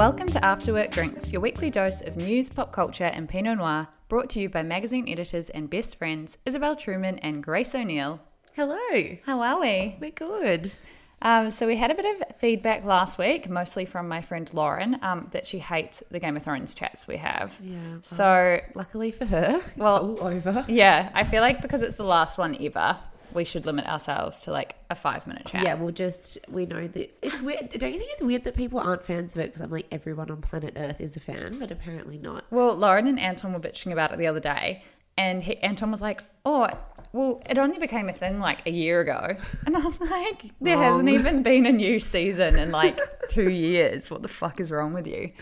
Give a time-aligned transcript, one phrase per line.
[0.00, 3.86] Welcome to After Work Drinks, your weekly dose of news, pop culture, and Pinot Noir,
[4.08, 8.18] brought to you by magazine editors and best friends Isabel Truman and Grace O'Neill.
[8.56, 9.18] Hello.
[9.26, 9.96] How are we?
[10.00, 10.72] We're good.
[11.20, 14.98] Um, so we had a bit of feedback last week, mostly from my friend Lauren,
[15.02, 17.58] um, that she hates the Game of Thrones chats we have.
[17.60, 17.98] Yeah.
[18.00, 20.64] So Luckily for her, Well- all over.
[20.66, 22.96] yeah, I feel like because it's the last one ever,
[23.34, 25.62] we should limit ourselves to like a five minute chat.
[25.62, 27.68] Yeah, we'll just we know that it's weird.
[27.70, 29.46] Don't you think it's weird that people aren't fans of it?
[29.46, 32.44] Because I'm like everyone on planet Earth is a fan, but apparently not.
[32.50, 34.82] Well, Lauren and Anton were bitching about it the other day,
[35.16, 36.68] and he, Anton was like, "Oh,
[37.12, 39.36] well, it only became a thing like a year ago,"
[39.66, 42.98] and I was like, "There hasn't even been a new season in like
[43.28, 44.10] two years.
[44.10, 45.32] What the fuck is wrong with you?"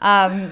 [0.00, 0.50] Um,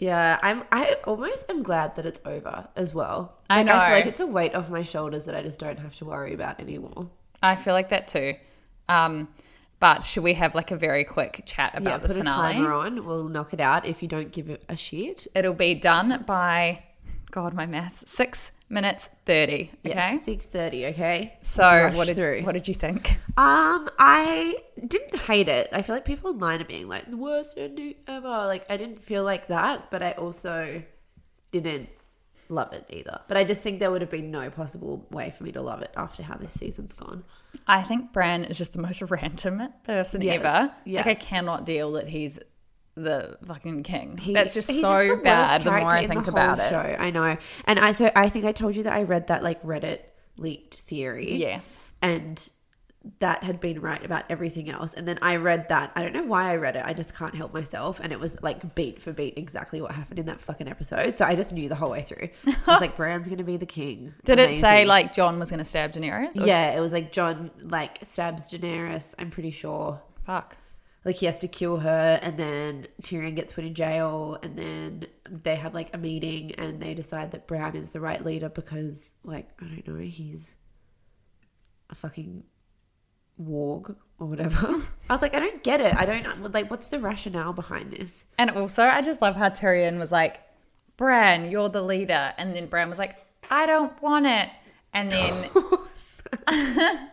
[0.00, 0.64] Yeah, I'm.
[0.72, 3.36] I almost am glad that it's over as well.
[3.50, 3.94] I Like, I feel know.
[3.96, 6.58] like it's a weight off my shoulders that I just don't have to worry about
[6.58, 7.10] anymore.
[7.42, 8.34] I feel like that too.
[8.88, 9.28] Um,
[9.78, 12.50] but should we have like a very quick chat yeah, about the put finale?
[12.50, 13.04] a timer on.
[13.04, 15.26] We'll knock it out if you don't give it a shit.
[15.34, 16.82] It'll be done by,
[17.30, 19.70] God, my maths, six minutes thirty.
[19.86, 19.94] Okay.
[19.94, 20.86] Yes, six thirty.
[20.86, 21.32] Okay.
[21.42, 22.42] So Rush what did through.
[22.42, 23.18] what did you think?
[23.36, 25.68] Um, I didn't hate it.
[25.72, 28.28] I feel like people online are being like the worst ending ever.
[28.28, 30.82] Like I didn't feel like that, but I also
[31.52, 31.88] didn't
[32.48, 33.20] love it either.
[33.28, 35.82] But I just think there would have been no possible way for me to love
[35.82, 37.22] it after how this season's gone.
[37.68, 40.72] I think Bran is just the most random person Yes, ever.
[40.84, 40.98] yeah.
[41.00, 42.40] Like I cannot deal that he's
[43.02, 44.16] the fucking king.
[44.16, 45.62] He- That's just so the bad.
[45.64, 46.68] The more I think about it.
[46.70, 46.78] show.
[46.98, 47.36] I know.
[47.64, 50.00] And I so I think I told you that I read that like Reddit
[50.36, 51.34] leaked theory.
[51.34, 51.78] Yes.
[52.02, 52.48] and
[53.18, 54.92] that had been right about everything else.
[54.92, 55.90] And then I read that.
[55.96, 56.82] I don't know why I read it.
[56.84, 57.98] I just can't help myself.
[57.98, 61.16] And it was like beat for beat exactly what happened in that fucking episode.
[61.16, 62.28] So I just knew the whole way through.
[62.46, 64.12] I was like, Bran's going to be the king.
[64.26, 66.38] Did it say like Jon was going to stab Daenerys?
[66.38, 69.14] Or- Yeah, it was like Jon like stabs Daenerys.
[69.18, 70.02] I'm pretty sure.
[70.24, 70.58] Fuck.
[71.04, 75.06] Like he has to kill her, and then Tyrion gets put in jail, and then
[75.28, 79.10] they have like a meeting, and they decide that Bran is the right leader because,
[79.24, 80.54] like, I don't know, he's
[81.88, 82.44] a fucking
[83.42, 84.66] warg or whatever.
[85.10, 85.94] I was like, I don't get it.
[85.96, 86.70] I don't like.
[86.70, 88.24] What's the rationale behind this?
[88.38, 90.40] And also, I just love how Tyrion was like,
[90.98, 92.34] Bran, you're the leader.
[92.36, 93.16] And then Bran was like,
[93.50, 94.50] I don't want it.
[94.92, 95.48] And then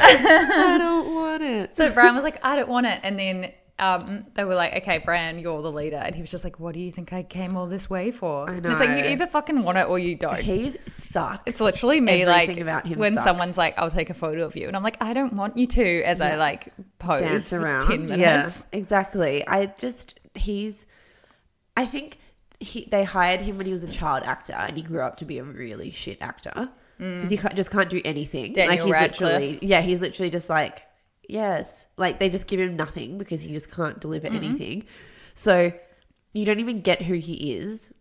[0.00, 1.74] I don't want it.
[1.74, 3.00] so Bran was like, I don't want it.
[3.02, 5.96] And then um, they were like, okay, Bran, you're the leader.
[5.96, 8.48] And he was just like, what do you think I came all this way for?
[8.48, 10.40] I And it's like, you either fucking want it or you don't.
[10.40, 11.42] He sucks.
[11.46, 13.24] It's literally me, Everything like about him when sucks.
[13.24, 15.66] someone's like, "I'll take a photo of you," and I'm like, "I don't want you
[15.66, 17.86] to," as I like pose dance around.
[17.86, 18.66] ten minutes.
[18.72, 19.46] Yeah, exactly.
[19.46, 20.86] I just he's.
[21.76, 22.18] I think
[22.60, 25.26] he they hired him when he was a child actor, and he grew up to
[25.26, 28.52] be a really shit actor because he can't, just can't do anything.
[28.52, 29.20] Daniel like he's Radcliffe.
[29.20, 30.82] literally, yeah, he's literally just like
[31.28, 31.86] Yes.
[31.96, 34.36] Like they just give him nothing because he just can't deliver Mm-hmm.
[34.44, 34.84] anything.
[35.34, 35.72] So
[36.32, 37.92] you don't even get who he is.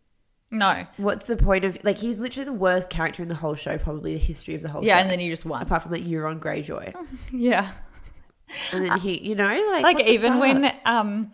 [0.51, 0.85] No.
[0.97, 4.13] What's the point of like he's literally the worst character in the whole show, probably
[4.13, 5.01] the history of the whole Yeah, show.
[5.01, 5.61] and then you just won.
[5.63, 6.93] apart from like Euron Greyjoy.
[7.31, 7.71] Yeah.
[8.71, 11.31] And then he you know, like like even when um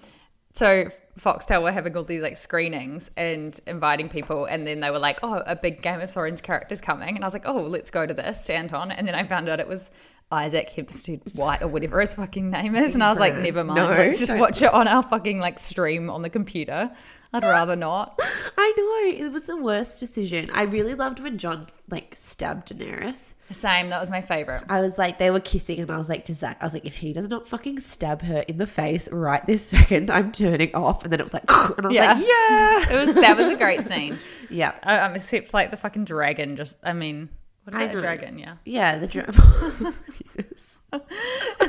[0.54, 0.90] so
[1.22, 5.20] Foxtel were having all these like screenings and inviting people and then they were like,
[5.22, 7.16] Oh, a big Game of Thrones character's coming.
[7.16, 8.92] And I was like, Oh, let's go to this, stand on.
[8.92, 9.92] And then I found out it was
[10.32, 13.78] Isaac Hempstead Wright or whatever his fucking name is and I was like, Never mind,
[13.78, 16.90] No, let's just watch it on our fucking like stream on the computer.
[17.34, 18.20] I'd rather not.
[18.58, 20.50] I know, it was the worst decision.
[20.54, 23.34] I really loved when Jon like stabbed Daenerys.
[23.52, 24.64] Same, that was my favourite.
[24.70, 26.86] I was like, they were kissing, and I was like to Zach, I was like,
[26.86, 30.74] if he does not fucking stab her in the face right this second, I'm turning
[30.76, 31.04] off.
[31.04, 32.14] And then it was like, and I was Yeah.
[32.14, 34.18] like, yeah, It was that was a great scene.
[34.50, 37.30] yeah, Uh, Um, except like the fucking dragon just I mean
[37.64, 38.56] what is I that, a dragon, yeah.
[38.66, 38.98] yeah.
[38.98, 39.32] The dra-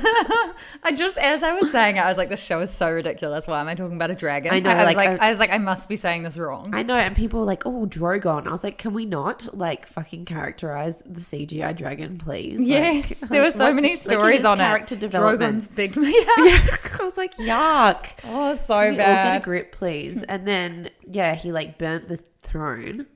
[0.85, 3.47] I just, as I was saying it, I was like, "This show is so ridiculous.
[3.47, 5.31] Why am I talking about a dragon?" I know, I was like, like, I- I,
[5.31, 6.71] was like, I must be saying this wrong.
[6.75, 8.47] I know, and people were like, oh, Drogon.
[8.49, 12.61] I was like, can we not like fucking characterize the CGI dragon, please?
[12.61, 15.01] Yes, like, there were so many stories on character it.
[15.01, 15.41] development.
[15.41, 16.05] Drogon's big, yeah.
[16.39, 18.07] Yeah, I was like, yuck.
[18.25, 20.23] Oh, so Can we all get a grip, please.
[20.25, 23.07] And then, yeah, he like burnt the throne.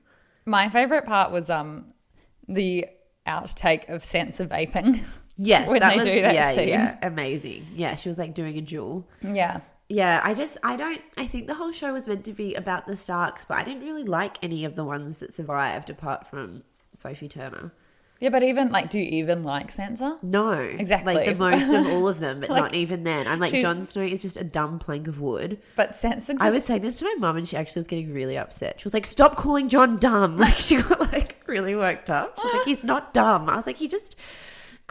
[0.45, 1.93] My favorite part was um
[2.47, 2.85] the
[3.27, 5.03] outtake of Sansa vaping.
[5.37, 6.69] Yes, when that they was, do that yeah, scene.
[6.69, 7.67] yeah, amazing.
[7.75, 9.03] Yeah, she was like doing a Juul.
[9.21, 12.55] Yeah, Yeah, I just I don't I think the whole show was meant to be
[12.55, 16.27] about the Starks, but I didn't really like any of the ones that survived apart
[16.27, 16.63] from
[16.93, 17.71] Sophie Turner.
[18.19, 20.17] yeah, but even like, do you even like Sansa?
[20.23, 21.13] No, Exactly.
[21.13, 23.27] Like the most of all of them, but Like, not even then.
[23.27, 25.61] I'm like she- Jon Snow is just a dumb plank of wood.
[25.75, 28.11] But Sansa just I was saying this to my mum, and she actually was getting
[28.11, 28.81] really upset.
[28.81, 32.39] She was like, "Stop calling Jon dumb!" Like she got like really worked up.
[32.41, 34.15] She's like, "He's not dumb." I was like, "He just."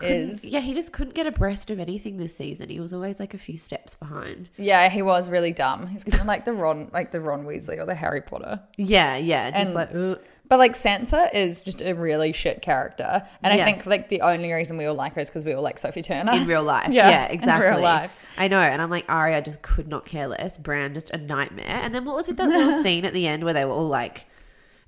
[0.03, 0.45] Is.
[0.45, 2.69] yeah, he just couldn't get abreast of anything this season.
[2.69, 4.51] He was always like a few steps behind.
[4.57, 5.87] yeah, he was really dumb.
[5.87, 8.61] He's kind of like the Ron, like the Ron Weasley or the Harry Potter.
[8.77, 10.21] Yeah, yeah, just And- like ugh.
[10.49, 14.53] But like Sansa is just a really shit character, and I think like the only
[14.53, 16.89] reason we all like her is because we all like Sophie Turner in real life.
[16.93, 17.69] Yeah, Yeah, in exactly.
[17.69, 18.13] real life.
[18.39, 20.57] I know, and I'm like Arya just could not care less.
[20.57, 21.67] Bran just a nightmare.
[21.83, 23.89] And then what was with that little scene at the end where they were all
[23.89, 24.27] like,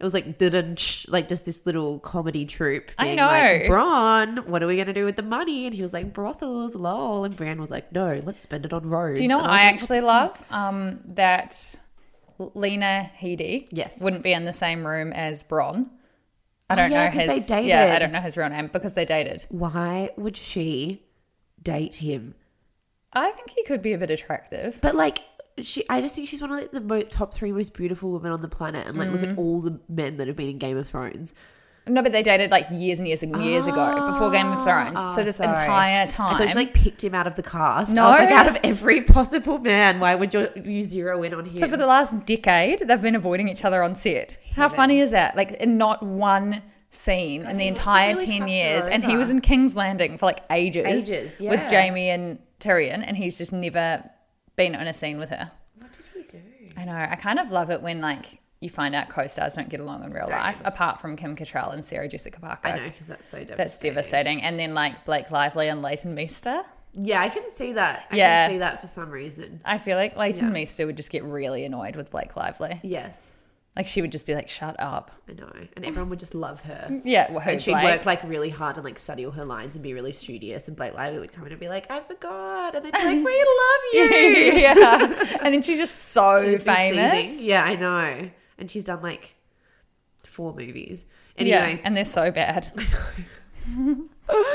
[0.00, 2.90] it was like didn't like just this little comedy troupe.
[2.98, 3.26] I know.
[3.26, 5.66] Like, Bronn, what are we gonna do with the money?
[5.66, 7.24] And he was like brothels, lol.
[7.24, 9.18] And Bran was like, no, let's spend it on roads.
[9.18, 10.44] Do you know And what was I like, actually love?
[10.50, 11.74] Um, that
[12.38, 14.00] Lena Headey Yes.
[14.00, 15.88] wouldn't be in the same room as Bronn.
[16.70, 19.04] I Oh, don't yeah, know his yeah, I don't know his real name because they
[19.06, 19.46] dated.
[19.48, 21.02] Why would she
[21.62, 22.34] date him?
[23.12, 24.78] I think he could be a bit attractive.
[24.82, 25.20] But like.
[25.62, 28.32] She, I just think she's one of like, the mo- top three most beautiful women
[28.32, 29.32] on the planet, and like look Mm.
[29.32, 31.34] at all the men that have been in Game of Thrones.
[31.86, 35.00] No, but they dated like years and years and years ago before Game of Thrones.
[35.14, 35.48] so Oh, this sorry.
[35.48, 37.94] entire I time, thought she like picked him out of the cast.
[37.94, 38.04] No.
[38.08, 41.56] I like, out of every possible man, why would you, you zero in on him?
[41.56, 44.36] So for the last decade, they've been avoiding each other on set.
[44.54, 45.34] How funny is that?
[45.34, 46.60] Like in not one
[46.90, 49.74] scene in the he must have entire really ten years, and he was in King's
[49.74, 51.70] Landing for like ages, Ages, with yeah.
[51.70, 54.02] Jaime and Tyrion, and he's just never
[54.58, 55.50] been on a scene with her.
[55.78, 56.42] what did he do?
[56.76, 56.92] I know.
[57.10, 60.12] I kind of love it when like you find out co-stars don't get along in
[60.12, 62.68] real life, apart from Kim Cattrall and Sarah Jessica Parker.
[62.68, 63.56] I know because that's so devastating.
[63.56, 64.42] That's devastating.
[64.42, 66.62] And then like Blake Lively and Leighton Meester.
[66.92, 68.06] Yeah, I can see that.
[68.10, 68.46] I Yeah.
[68.46, 69.60] can see that for some reason.
[69.64, 70.52] I feel like Leighton Yeah.
[70.52, 72.80] Meester would just get really annoyed with Blake Lively.
[72.82, 73.30] Yes,
[73.78, 76.60] Like she would just be like, "Shut up." I know, and everyone would just love
[76.62, 77.00] her.
[77.04, 77.84] Yeah, well, who, And she'd Blake?
[77.84, 80.66] work like really hard and like study all her lines and be really studious.
[80.66, 83.24] And Blake Lively would come in and be like, "I forgot," and they'd be like,
[83.24, 84.02] "We love you."
[84.60, 85.38] yeah.
[85.42, 87.40] And then she's just so She'd famous.
[87.40, 88.30] Yeah, I know.
[88.58, 89.36] And she's done like
[90.24, 91.06] four movies.
[91.38, 92.72] Yeah, and they're so bad.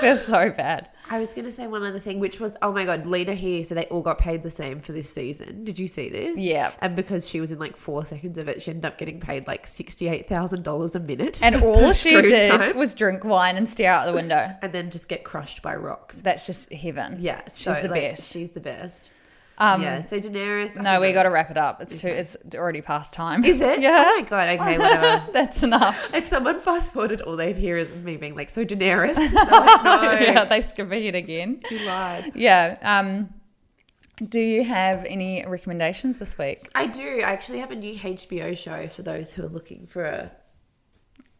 [0.02, 0.90] they're so bad.
[1.14, 3.64] I was going to say one other thing, which was, oh my God, Lena Headey.
[3.64, 5.64] So they all got paid the same for this season.
[5.64, 6.40] Did you see this?
[6.40, 6.72] Yeah.
[6.80, 9.46] And because she was in like four seconds of it, she ended up getting paid
[9.46, 11.40] like $68,000 a minute.
[11.44, 12.76] And all she did time.
[12.76, 14.58] was drink wine and stare out the window.
[14.64, 16.20] And then just get crushed by rocks.
[16.20, 17.18] That's just heaven.
[17.20, 17.44] Yeah.
[17.46, 18.34] she's so, the like, best.
[18.34, 19.12] She's the best.
[19.58, 20.02] Um, yeah.
[20.02, 20.82] So Daenerys.
[20.82, 21.80] No, we got to wrap it up.
[21.82, 22.08] It's too.
[22.08, 23.46] It's already past time.
[23.46, 23.80] Is it?
[23.84, 24.04] Yeah.
[24.08, 24.50] Oh my God.
[24.50, 25.32] Okay, whatever.
[25.34, 26.14] That's enough.
[26.14, 29.16] if someone fast forwarded, all they'd hear is me being like, so Daenerys.
[29.34, 30.12] Like, no.
[30.20, 30.62] yeah, they
[31.08, 31.62] it again.
[31.70, 32.32] You lied.
[32.36, 32.78] Yeah.
[32.82, 33.30] Um,
[34.30, 36.70] do you have any recommendations this week?
[36.76, 37.20] I do.
[37.20, 40.32] I actually have a new HBO show for those who are looking for a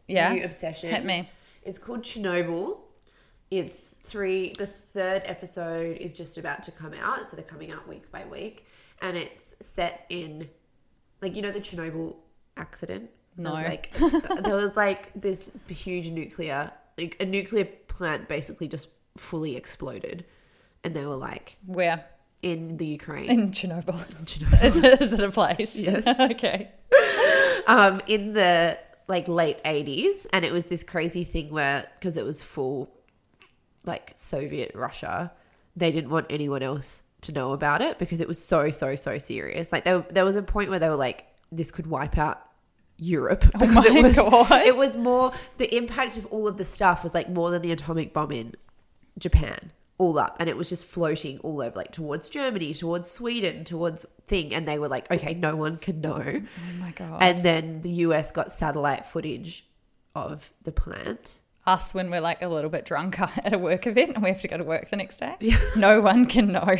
[0.06, 0.32] Yeah.
[0.34, 0.90] new obsession.
[0.90, 1.28] Hit me.
[1.62, 2.78] It's called Chernobyl.
[3.58, 4.52] It's three.
[4.58, 8.24] The third episode is just about to come out, so they're coming out week by
[8.24, 8.66] week,
[9.00, 10.48] and it's set in,
[11.22, 12.16] like you know, the Chernobyl
[12.56, 13.10] accident.
[13.36, 13.68] There was No.
[13.68, 13.92] like
[14.42, 20.24] there was like this huge nuclear, like a nuclear plant, basically just fully exploded,
[20.82, 22.04] and they were like Where?
[22.42, 23.30] in the Ukraine.
[23.30, 24.00] In Chernobyl.
[24.18, 24.64] In Chernobyl.
[24.64, 25.76] is, it, is it a place?
[25.76, 26.04] Yes.
[26.32, 26.72] okay.
[27.68, 32.24] um, in the like late 80s and it was this crazy thing where because it
[32.24, 32.90] was full
[33.84, 35.32] like soviet russia
[35.76, 39.18] they didn't want anyone else to know about it because it was so so so
[39.18, 42.40] serious like there, there was a point where they were like this could wipe out
[42.96, 44.62] europe oh because Oh my it was God.
[44.66, 47.72] it was more the impact of all of the stuff was like more than the
[47.72, 48.54] atomic bomb in
[49.18, 53.64] japan all up and it was just floating all over like towards germany towards sweden
[53.64, 57.22] towards thing and they were like okay no one can know Oh my God.
[57.22, 59.66] and then the US got satellite footage
[60.14, 61.40] of the plant.
[61.66, 64.40] Us when we're like a little bit drunk at a work event and we have
[64.42, 65.34] to go to work the next day.
[65.40, 65.58] Yeah.
[65.76, 66.60] No one can know.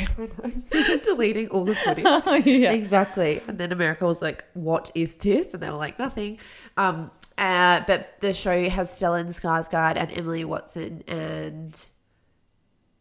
[1.05, 2.05] Deleting all the footage.
[2.07, 2.73] Oh, yeah.
[2.73, 3.41] Exactly.
[3.49, 5.55] And then America was like, what is this?
[5.55, 6.39] And they were like, nothing.
[6.77, 11.87] Um, uh, but the show has Stellan Skarsgård and Emily Watson and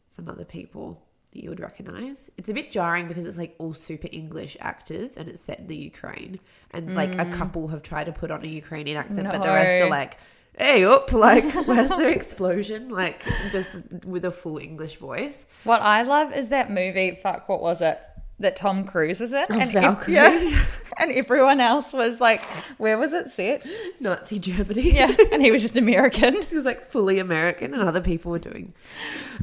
[0.08, 2.30] some other people that you would recognize.
[2.38, 5.68] It's a bit jarring because it's like all super English actors and it's set in
[5.68, 6.40] the Ukraine.
[6.72, 9.84] And like a couple have tried to put on a Ukrainian accent, but the rest
[9.84, 10.18] are like,
[10.58, 12.90] hey up, like, where's the explosion?
[12.90, 15.46] Like, just with a full English voice.
[15.64, 18.00] What I love is that movie, fuck, what was it?
[18.40, 19.46] That Tom Cruise was in.
[19.50, 20.14] Oh, ev- Valkyrie.
[20.16, 20.66] yeah.
[21.00, 22.44] and everyone else was like,
[22.78, 23.66] where was it set?
[24.00, 24.92] Nazi Germany.
[24.94, 25.16] Yeah.
[25.32, 26.42] And he was just American.
[26.42, 28.74] he was like fully American, and other people were doing,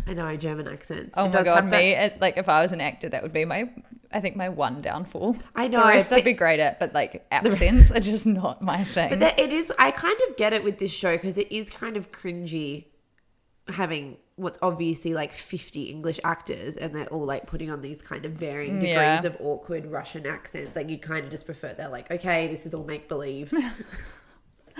[0.06, 1.14] I know, German accents.
[1.16, 3.44] Oh It my god, me as like if I was an actor, that would be
[3.44, 3.70] my
[4.12, 5.36] I think my one downfall.
[5.54, 8.82] I know, the rest I'd be great at, but like accents are just not my
[8.82, 9.08] thing.
[9.08, 9.72] But that, it is.
[9.78, 12.86] I kind of get it with this show because it is kind of cringy,
[13.68, 18.24] having what's obviously like fifty English actors, and they're all like putting on these kind
[18.24, 19.26] of varying degrees Yeah.
[19.26, 20.74] of awkward Russian accents.
[20.76, 23.52] Like you'd kind of just prefer they're like, okay, this is all make believe.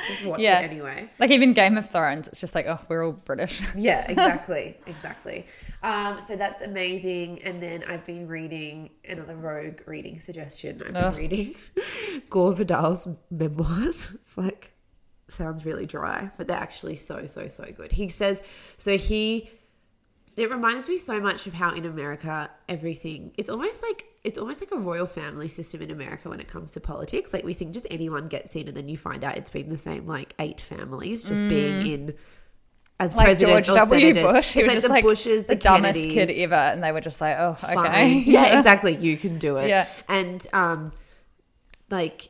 [0.08, 0.60] just watch Yeah.
[0.60, 1.10] it anyway.
[1.18, 3.60] like even Game of Thrones, it's just like oh, we're all British.
[3.76, 5.46] Yeah, exactly, exactly.
[5.82, 7.42] Um, so that's amazing.
[7.42, 10.82] And then I've been reading another Rogue reading suggestion.
[10.86, 11.54] I've been reading
[12.30, 14.10] Gore Vidal's memoirs.
[14.14, 14.69] It's like
[15.30, 17.92] sounds really dry, but they're actually so so so good.
[17.92, 18.42] He says
[18.76, 18.96] so.
[18.96, 19.50] He
[20.36, 24.60] it reminds me so much of how in America everything it's almost like it's almost
[24.60, 27.32] like a royal family system in America when it comes to politics.
[27.32, 29.78] Like we think just anyone gets in, and then you find out it's been the
[29.78, 32.14] same like eight families just being in
[33.00, 33.16] as Mm.
[33.16, 34.00] Like president George or W.
[34.00, 34.32] senators.
[34.32, 37.00] Bush, he was just the like Bushes, the, the, dumbest kid ever, and they were
[37.00, 38.24] just like, oh, okay, Fine.
[38.26, 38.94] Yeah, exactly.
[38.94, 39.68] You can do it.
[39.68, 39.88] Yeah.
[40.06, 40.92] And um,
[41.88, 42.28] like,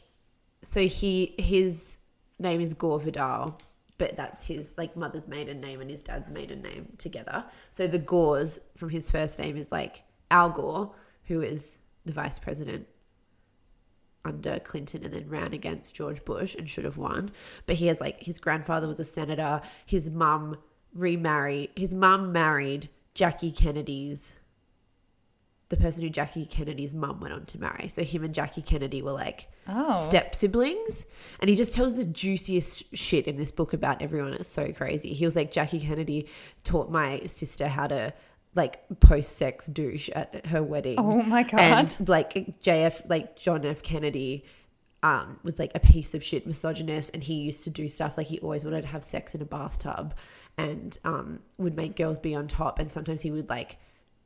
[0.62, 1.96] so he his
[2.40, 3.58] name is Gore Vidal,
[3.98, 7.44] but that's his like mother's maiden name and his dad's maiden name together.
[7.70, 10.94] So the Gores from his first name is like Al Gore,
[11.24, 12.86] who is the vice president
[14.24, 17.30] under Clinton and then ran against George Bush and should have won.
[17.66, 19.60] But he has like his grandfather was a senator.
[19.86, 20.56] His mum
[20.94, 21.70] remarried.
[21.76, 24.34] His mum married Jackie Kennedy's
[25.70, 27.86] the person who Jackie Kennedy's mum went on to marry.
[27.88, 29.94] So him and Jackie Kennedy were like Oh.
[29.94, 31.06] step siblings.
[31.38, 34.34] And he just tells the juiciest shit in this book about everyone.
[34.34, 35.12] It's so crazy.
[35.14, 36.28] He was like, Jackie Kennedy
[36.64, 38.12] taught my sister how to
[38.54, 40.98] like post sex douche at her wedding.
[40.98, 41.60] Oh my God.
[41.60, 43.82] And like JF, like John F.
[43.82, 44.44] Kennedy
[45.02, 48.26] um, was like a piece of shit misogynist and he used to do stuff like
[48.26, 50.14] he always wanted to have sex in a bathtub
[50.58, 53.78] and um, would make girls be on top and sometimes he would like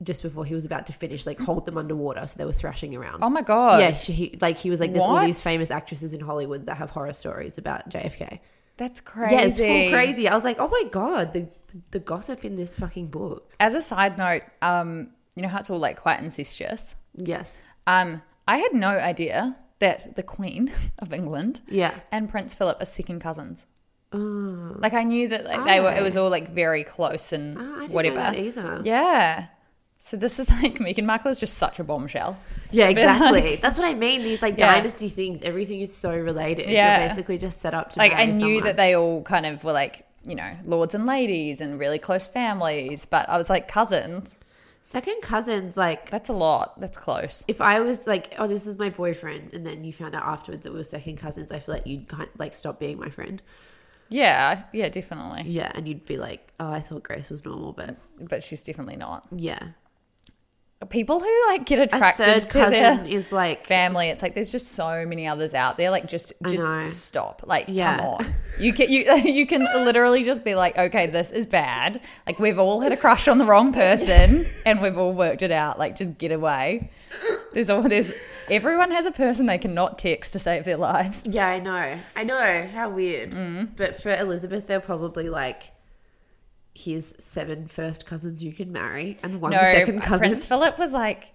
[0.02, 2.94] just before he was about to finish like hold them underwater so they were thrashing
[2.96, 5.26] around Oh my god, yeah she, he, like he was like there's all What?
[5.26, 8.40] these famous actresses in hollywood that have horror stories about jfk
[8.76, 9.34] that's crazy.
[9.34, 11.48] yeah it's full crazy i was like oh my god the,
[11.92, 15.70] the gossip in this fucking book As a side note, um, you know how it's
[15.70, 16.96] all like quite incestuous.
[17.14, 21.94] yes Um, I had no idea that the Queen of England, Yeah.
[22.12, 23.66] and Prince Philip are second cousins.
[24.12, 25.90] Like I knew that like they were.
[25.92, 28.16] It was all like very close and Oh, I didn't know whatever.
[28.16, 28.80] that either.
[28.84, 29.46] Yeah.
[29.96, 32.36] So this is like Meghan Markle is just such a bombshell.
[32.70, 34.74] yeah exactly like- that's what i mean these like Yeah.
[34.74, 37.00] dynasty things everything is so related Yeah.
[37.00, 38.64] you're basically just set up to Like I knew someone.
[38.64, 42.26] that they all kind of were like you know lords and ladies and really close
[42.26, 44.38] families, but I was like cousins.
[44.82, 46.80] second cousins like That's a lot.
[46.80, 47.44] That's close.
[47.46, 50.64] if I was like, oh, this is my boyfriend, and then you found out afterwards
[50.64, 53.40] that we were second cousins, I feel like you'd kind like stop being my friend.
[54.08, 54.62] Yeah.
[54.72, 54.88] Yeah.
[54.88, 55.50] Definitely.
[55.50, 58.96] Yeah, and you'd be like, oh, I thought Grace was normal, but But she's definitely
[58.96, 59.26] not.
[59.34, 59.68] yeah.
[60.90, 64.08] People who like get A attracted third to cousin their is like, family.
[64.08, 65.90] It's like there's just so many others out there.
[65.90, 67.42] Like just just stop.
[67.44, 67.96] Like Yeah.
[67.98, 68.34] come on.
[68.58, 72.00] You can you you can literally just be like okay this is bad.
[72.26, 75.52] Like we've all had a crush on the wrong person and we've all worked it
[75.52, 75.78] out.
[75.78, 76.90] Like just get away.
[77.52, 78.12] There's all there's
[78.50, 81.22] everyone has a person they cannot text to save their lives.
[81.26, 83.30] Yeah, I know, I know, how weird.
[83.30, 83.70] Mm.
[83.76, 85.62] But for Elizabeth, they're probably like,
[86.74, 90.28] here's seven first cousins you can marry and one no, second cousin.
[90.28, 91.32] Prince Philip was like,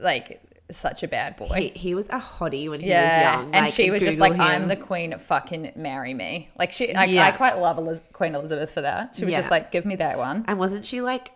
[0.00, 1.54] like such a bad boy.
[1.74, 3.04] he, he was a hottie when he yeah,
[3.36, 3.54] was young.
[3.54, 5.16] and like, she was just Google like, "I'm the queen.
[5.18, 7.26] Fucking marry me." Like she, I, Yeah.
[7.26, 9.14] I quite love Eliz- Queen Elizabeth for that.
[9.16, 9.38] She was Yeah.
[9.38, 11.32] just like, "Give me that one." And wasn't she like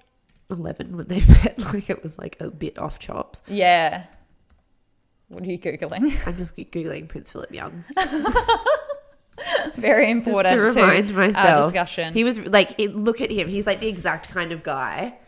[0.50, 1.58] 11 when they met?
[1.72, 3.42] Like it was like a bit off chops.
[3.46, 4.04] Yeah.
[5.28, 6.26] What are you googling?
[6.26, 7.84] I'm just Googling Prince Philip Young.
[9.76, 11.64] Very Just important to remind our myself.
[11.72, 12.14] discussion.
[12.14, 13.48] He was like, it, look at him.
[13.48, 15.18] He's like the exact kind of guy.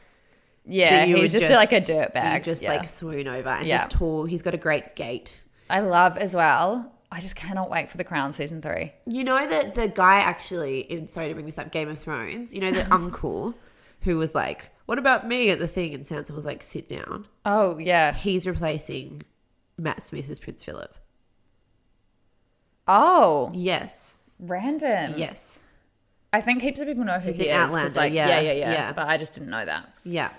[0.66, 2.44] yeah, he's would just, like a dirt bag.
[2.44, 2.70] Just yeah.
[2.74, 3.78] like swoon over and Yeah.
[3.78, 4.24] just tall.
[4.24, 5.42] He's got a great gait.
[5.68, 6.92] I love as well.
[7.12, 8.92] I just cannot wait for the Crown season three.
[9.06, 12.54] You know that the guy actually, in sorry to bring this up, Game of Thrones,
[12.54, 13.54] you know the uncle
[14.02, 15.92] who was like, what about me at the thing?
[15.94, 17.26] And Sansa was like, sit down.
[17.44, 18.12] Oh yeah.
[18.12, 19.22] He's replacing
[19.76, 20.96] Matt Smith as Prince Philip.
[22.88, 24.14] Oh, Yes.
[24.40, 25.14] Random.
[25.16, 25.58] Yes.
[26.32, 27.74] I think heaps of people know who He's he in is.
[27.74, 28.92] 'cause, Outlander, like, yeah, yeah, yeah, yeah, yeah.
[28.92, 29.92] But I just didn't know that.
[30.04, 30.30] Yeah.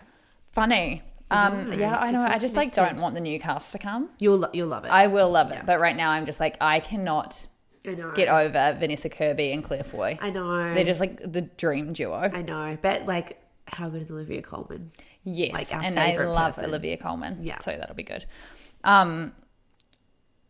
[0.52, 1.02] Funny.
[1.30, 2.26] Um, yeah, I know.
[2.26, 4.10] I just like don't want the new cast to come.
[4.20, 4.90] You'll, lo- you'll love it.
[4.90, 7.48] I will love it, but right now I'm just like I cannot
[7.88, 8.12] I know.
[8.12, 10.18] get over Vanessa Kirby and Claire Foy.
[10.22, 10.74] I know.
[10.74, 12.30] They're just like the dream duo.
[12.34, 12.78] I know.
[12.82, 14.92] But like, how good is Olivia Colman?
[15.24, 16.66] yes, like our and I favourite love person.
[16.66, 17.38] Olivia Colman.
[17.42, 17.60] Yeah.
[17.60, 18.26] so that'll be good.
[18.84, 19.32] Um,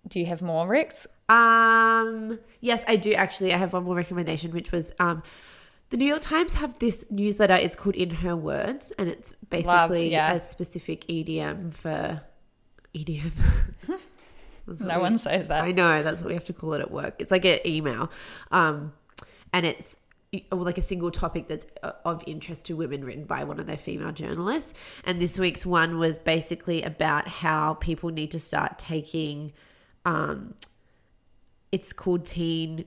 [0.07, 1.05] do you have more Rex?
[1.31, 3.53] Um, yes, I do actually.
[3.53, 5.23] I have one more recommendation, which was um,
[5.89, 7.53] the New York Times have this newsletter.
[7.53, 10.33] It's called In Her Words, and it's basically yeah.
[10.33, 12.21] a specific EDM for
[12.93, 13.31] EDM.
[14.67, 15.63] No we- one says that.
[15.63, 17.15] I know that's what we have to call it at work.
[17.19, 18.09] It's like an email,
[18.51, 18.93] um,
[19.51, 19.97] and it's
[20.51, 23.75] like a single topic that's uh, of interest to women, written by one of their
[23.75, 24.73] female journalists.
[25.03, 29.51] And this week's one was basically about how people need to start taking.
[30.05, 30.53] Um,
[31.71, 32.85] it's called teen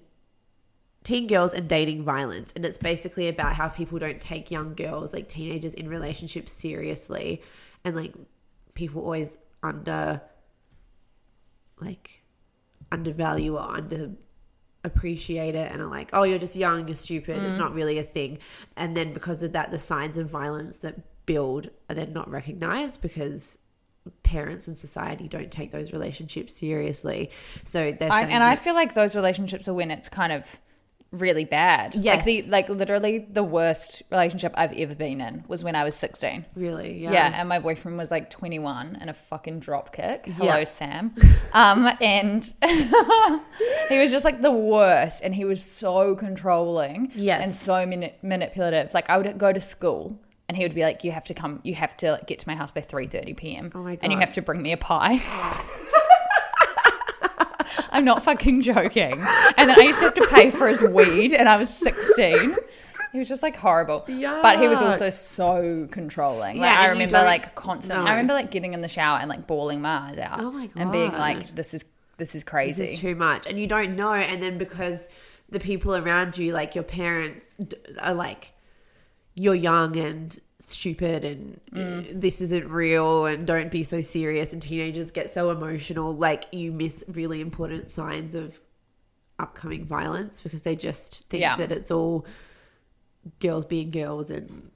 [1.05, 2.53] teen girls and dating violence.
[2.57, 7.43] And it's basically about how people don't take young girls like teenagers in relationships seriously.
[7.85, 8.14] And like
[8.73, 10.23] people always under
[11.81, 12.23] like
[12.91, 14.13] undervalue or under
[14.85, 17.58] appreciate it and are like oh you're just young you're stupid it's mm.
[17.58, 18.39] not really a thing.
[18.76, 23.00] And then because of that the signs of violence that build are then not recognized
[23.00, 23.58] because
[24.23, 27.30] parents and society don't take those relationships seriously
[27.64, 30.60] so they're I, saying and I feel like those relationships are when it's kind of
[31.10, 31.95] really bad.
[31.95, 32.17] Yes.
[32.17, 35.95] Like the like literally the worst relationship I've ever been in was when I was
[35.95, 36.45] 16.
[36.56, 37.32] really yeah, Yeah.
[37.40, 40.26] and my boyfriend was like 21 and a fucking drop kick.
[40.26, 40.64] Hello, Yeah.
[40.64, 41.14] Sam.
[41.52, 42.43] Um, and
[43.88, 47.45] he was just like the worst, and he was so controlling, Yes.
[47.45, 48.93] and so mani- manipulative.
[48.93, 50.19] Like I would go to school.
[50.49, 51.61] And he would be like, "You have to come.
[51.65, 53.73] You have to get to my house by three thirty p.m.
[53.75, 55.23] Oh my and you have to bring me a pie."
[57.91, 59.13] I'm not fucking joking.
[59.57, 62.57] And then I used to have to pay for his weed, and I was 16.
[63.13, 64.04] He was just like horrible.
[64.09, 66.59] But he was also so controlling.
[66.59, 68.04] Like, Yeah, I remember like constantly.
[68.04, 68.11] know.
[68.11, 70.41] I remember like getting in the shower and like bawling my eyes out.
[70.41, 70.83] Oh my god!
[70.83, 71.85] And being like, this is
[72.17, 72.83] this is crazy.
[72.83, 75.09] this is too much and you don't know and then because
[75.49, 77.57] the people around you like your parents
[78.00, 78.52] are like
[79.34, 84.62] you're young and stupid and uh, this isn't real and don't be so serious and
[84.62, 88.58] teenagers get so emotional like you miss really important signs of
[89.38, 91.56] upcoming violence because they just think Yeah.
[91.56, 92.25] that it's all
[93.40, 94.70] girls being girls and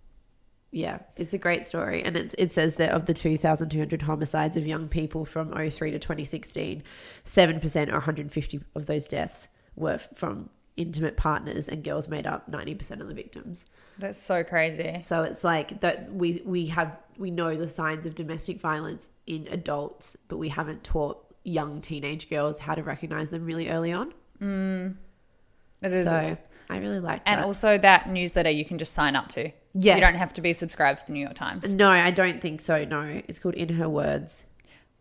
[0.71, 2.03] yeah, it's a great story.
[2.03, 5.99] And it's, it says that of the 2,200 homicides of young people from 03 to
[5.99, 6.83] 2016,
[7.25, 13.01] 7% or 150 of those deaths were from intimate partners, and girls made up 90%
[13.01, 13.67] of the victims.
[13.99, 14.99] That's so crazy.
[15.03, 19.49] So it's like that we, we have, we know the signs of domestic violence in
[19.51, 24.15] adults, but we haven't taught young teenage girls how to recognize them really early on.
[24.41, 24.95] Mm.
[25.83, 26.09] It is.
[26.09, 26.37] So
[26.71, 27.39] I really like that.
[27.39, 29.51] and also that newsletter you can just sign up to.
[29.75, 29.97] Yes.
[29.97, 31.71] You don't have to be subscribed to the New York Times.
[31.73, 32.85] no, I don't think so.
[32.85, 34.45] No, it's called In Her Words.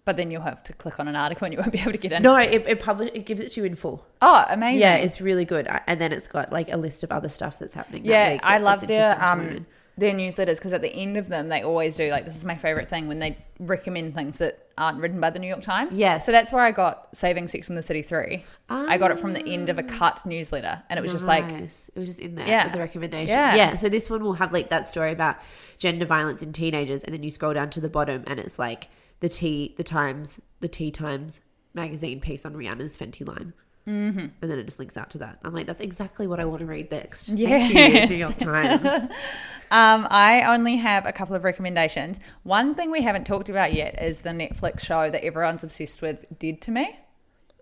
[0.07, 1.97] But then you'll have to click on an article and you won't be able to
[1.97, 2.23] get in.
[2.23, 4.07] No, it it, publish, it gives it to you in full.
[4.21, 4.79] Oh, amazing.
[4.79, 5.67] Yeah, it's really good.
[5.85, 8.05] And then it's got like a list of other stuff that's happening.
[8.05, 9.65] Yeah, week I love their um
[9.97, 12.55] their newsletters because at the end of them they always do like this is my
[12.55, 15.97] favorite thing when they recommend things that aren't written by the New York Times.
[15.97, 16.25] Yes.
[16.25, 18.45] So that's where I got Saving Sex in the City three.
[18.69, 21.49] I got it from the end of a cut newsletter, and it was just like
[21.51, 22.63] it was just in there Yeah.
[22.63, 23.27] as a recommendation.
[23.27, 23.55] Yeah.
[23.55, 23.75] Yeah.
[23.75, 25.35] So this one will have like that story about
[25.77, 28.87] gender violence in teenagers, and then you scroll down to the bottom, and it's like
[29.19, 31.41] the T, the Times, the T Times
[31.73, 33.53] magazine piece on Rihanna's Fenty line.
[33.87, 34.19] Mm-hmm.
[34.19, 35.39] And then it just links out to that.
[35.45, 37.27] I'm like, that's exactly what I want to read next.
[37.27, 39.11] Thank you, New York Times.
[39.69, 42.21] Um, I only have a couple of recommendations.
[42.43, 46.25] One thing we haven't talked about yet is the Netflix show that everyone's obsessed with,
[46.39, 46.97] Dead to Me.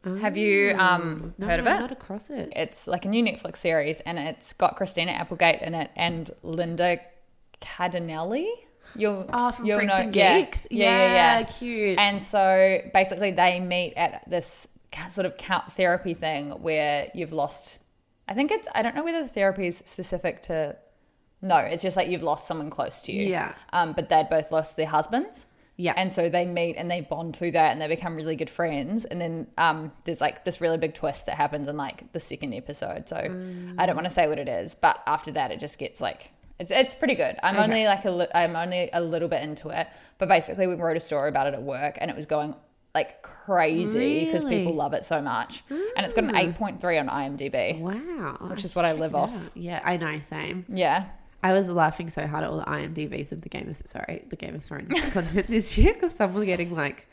[0.04, 1.80] Have you um, No, heard of it?
[1.80, 2.54] Not across it.
[2.56, 7.00] It's like a new Netflix series, and it's got Christina Applegate in it and Linda
[7.60, 8.52] Cardellini.
[8.96, 10.68] You'll, Oh, from you'll Freaks know, and Geeks?
[10.72, 11.98] yeah, yeah, yeah, Yeah, cute.
[12.00, 14.68] And so basically, they meet at this
[15.10, 17.80] sort of count therapy thing where you've lost.
[18.28, 18.68] I think it's.
[18.74, 20.76] I don't know whether the therapy is specific to.
[21.42, 23.28] No, it's just like you've lost someone close to you.
[23.28, 23.54] Yeah.
[23.74, 25.46] Um, but they'd both lost their husbands.
[25.78, 25.94] Yeah.
[25.98, 29.04] And so they meet and they bond through that and they become really good friends.
[29.04, 32.54] And then um, there's like this really big twist that happens in like the second
[32.54, 33.10] episode.
[33.10, 33.18] So
[33.78, 36.32] I don't want to say what it is, but after that it just gets like
[36.60, 37.38] it's it's pretty good.
[37.44, 39.88] I'm only like a li- I'm only a little bit into it,
[40.18, 42.56] but basically we wrote a story about it at work and it was going
[42.94, 44.60] like crazy because Really?
[44.60, 45.64] people love it so much.
[45.70, 47.80] And it's got an 8.3 on IMDb.
[47.80, 48.38] Wow.
[48.50, 49.50] Which is what I live off.
[49.54, 50.18] Yeah, I know.
[50.20, 50.66] Same.
[50.70, 51.06] Yeah.
[51.44, 54.36] I was laughing so hard at all the IMDb's of the Game of sorry the
[54.36, 57.08] Game of Thrones content this year because some were getting like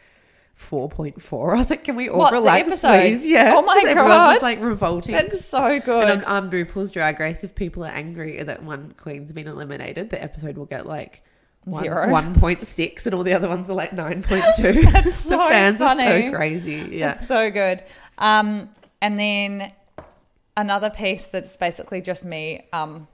[0.62, 1.54] four point four.
[1.54, 3.26] I was like, can we all What, relax, please?
[3.26, 3.52] Yeah.
[3.56, 5.12] Oh my 'Cause Everyone was like revolting.
[5.14, 6.08] That's so good.
[6.08, 10.10] And on um, RuPaul's Drag Race, if people are angry that one queen's been eliminated,
[10.10, 11.22] the episode will get like
[11.64, 12.06] one, Zero.
[12.08, 14.82] 1.6 and all the other ones are like 9.2.
[14.92, 16.88] That's the so fans are so crazy.
[16.90, 17.12] Yeah.
[17.12, 17.84] It's so good.
[18.18, 18.70] Um,
[19.00, 19.72] and then
[20.56, 23.08] another piece that's basically just me, um,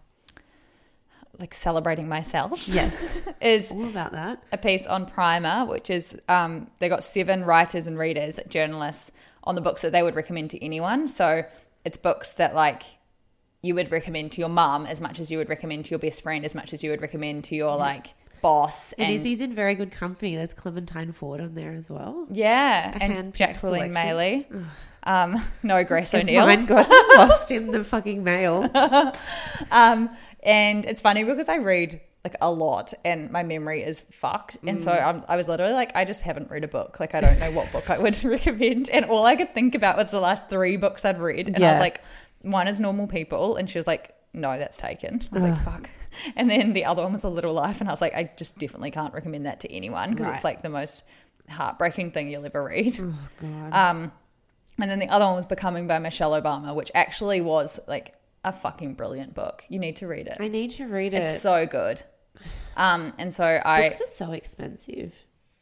[1.39, 2.69] like celebrating myself.
[2.69, 3.21] yes.
[3.41, 4.43] is All about that.
[4.53, 9.13] a piece on Primer, which is um, they got seven writers and readers, journalists
[9.45, 11.09] on the books that they would recommend to anyone.
[11.09, 11.45] So
[11.85, 12.83] it's books that like
[13.63, 16.23] you would recommend to your mum as much as you would recommend to your best
[16.23, 18.93] friend, as much as you would recommend to your like boss.
[18.95, 20.37] And he's in very good company.
[20.37, 22.27] There's Clementine Ford on there as well.
[22.31, 23.93] yeah, a and Jacqueline.
[23.95, 24.47] Maley.
[25.05, 26.47] Um, no, Grace O'Neill.
[26.47, 28.69] mine got lost in the fucking mail.
[29.71, 30.11] Um,
[30.43, 34.59] and it's funny because I read like a lot and my memory is fucked.
[34.67, 36.99] And so I'm, I was literally like, I just haven't read a book.
[37.01, 38.91] Like, I don't know what book I would recommend.
[38.91, 41.49] And all I could think about was the last three books I'd read.
[41.49, 42.03] And I was like,
[42.43, 43.57] one is Normal People.
[43.57, 45.23] And she was like, no, that's taken.
[45.31, 45.91] I was like, fuck.
[46.37, 47.81] And then the other one was A Little Life.
[47.81, 50.63] And I was like, I just definitely can't recommend that to anyone because it's like
[50.63, 51.05] the most
[51.49, 52.99] heartbreaking thing you'll ever read.
[53.01, 53.73] Oh, God.
[53.73, 54.13] Um,
[54.81, 58.53] and then the other one was Becoming by Michelle Obama, which actually was like a
[58.53, 59.65] fucking brilliant book.
[59.69, 60.37] You need to read it.
[60.41, 61.23] I need to read it.
[61.23, 62.03] It's so good.
[62.77, 65.13] Um, and so I, Books are so expensive.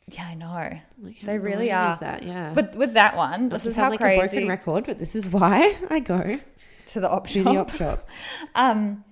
[0.09, 1.97] yeah, I know Like, they really are.
[2.01, 2.23] that?
[2.23, 2.53] Yeah.
[2.55, 5.15] But with that one, this to is how like crazy a broken record, but this
[5.17, 6.39] is why I go
[6.87, 7.71] to the op to the shop.
[7.71, 8.09] op shop.
[8.55, 9.05] Um,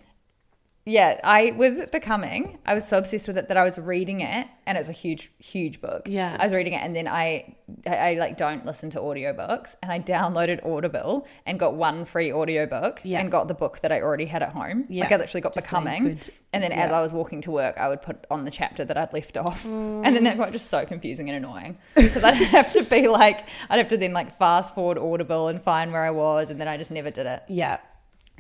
[0.87, 4.47] yeah, I with becoming, I was so obsessed with it that I was reading it,
[4.67, 6.03] and it's a huge, huge book.
[6.07, 6.37] Yeah.
[6.39, 9.91] I was reading it, and then I, I, I like don't listen to audiobooks, and
[9.91, 13.21] I downloaded Audible and got one free audiobook, Yeah.
[13.21, 14.85] and got the book that I already had at home.
[14.91, 15.05] Yeah.
[15.05, 16.93] Like I literally got Just becoming, could- and then as.
[16.93, 19.65] I was walking to work, I would put on the chapter that I'd left off,
[19.65, 20.03] Mm.
[20.05, 23.47] and then it got just so confusing and annoying because I'd have to be like,
[23.71, 26.69] I'd have to then like fast forward Audible and find where I was, and then
[26.69, 27.43] I just never did it.
[27.49, 27.79] Yeah.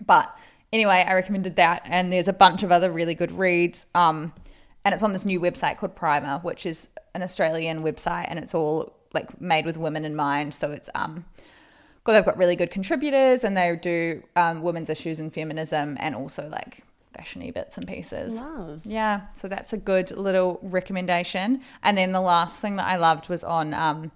[0.04, 0.36] But
[0.74, 3.86] anyway, I recommended that, and there's a bunch of other really good reads.
[3.94, 4.34] Um,
[4.84, 8.54] and it's on this new website called Primer, which is an Australian website, and it's
[8.54, 10.52] all like made with women in mind.
[10.52, 11.24] So it's um,
[12.02, 16.14] got they've got really good contributors, and they do um, women's issues and feminism, and
[16.14, 16.82] also like
[17.16, 18.40] fashiony bits and pieces.
[18.40, 18.80] Love.
[18.84, 21.60] Yeah, so that's a good little recommendation.
[21.84, 24.10] And then the last thing that I loved was on um,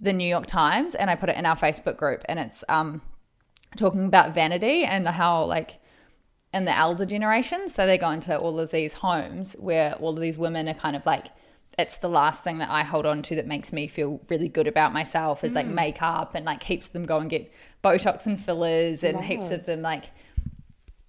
[0.00, 3.02] the New York Times, and I put it in our Facebook group, and it's um,
[3.76, 5.78] talking about vanity and how like
[6.52, 10.20] in the elder generation, so they go into all of these homes where all of
[10.20, 11.26] these women are kind of like.
[11.78, 14.66] It's the last thing that I hold on to that makes me feel really good
[14.66, 15.74] about myself is like mm.
[15.74, 17.52] makeup and like heaps of them go and get
[17.84, 20.06] Botox and fillers and heaps of them like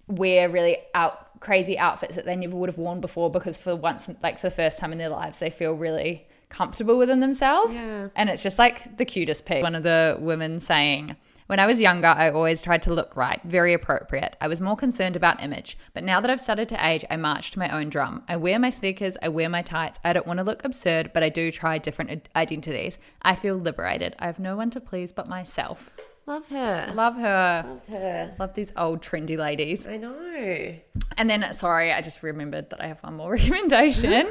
[0.06, 4.08] wear really out crazy outfits that they never would have worn before because for once
[4.22, 8.08] like for the first time in their lives they feel really comfortable within themselves Yeah.
[8.14, 11.16] and it's just like the cutest pic one of the women saying
[11.50, 14.36] when I was younger, I always tried to look right, very appropriate.
[14.40, 15.76] I was more concerned about image.
[15.92, 18.22] But now that I've started to age, I march to my own drum.
[18.28, 19.98] I wear my sneakers, I wear my tights.
[20.04, 23.00] I don't want to look absurd, but I do try different identities.
[23.22, 24.14] I feel liberated.
[24.20, 25.90] I have no one to please but myself.
[26.24, 26.92] Love her.
[26.94, 27.64] Love her.
[27.66, 28.36] Love her.
[28.38, 29.88] Love these old trendy ladies.
[29.88, 30.76] I know.
[31.16, 34.30] And then, sorry, I just remembered that I have one more recommendation.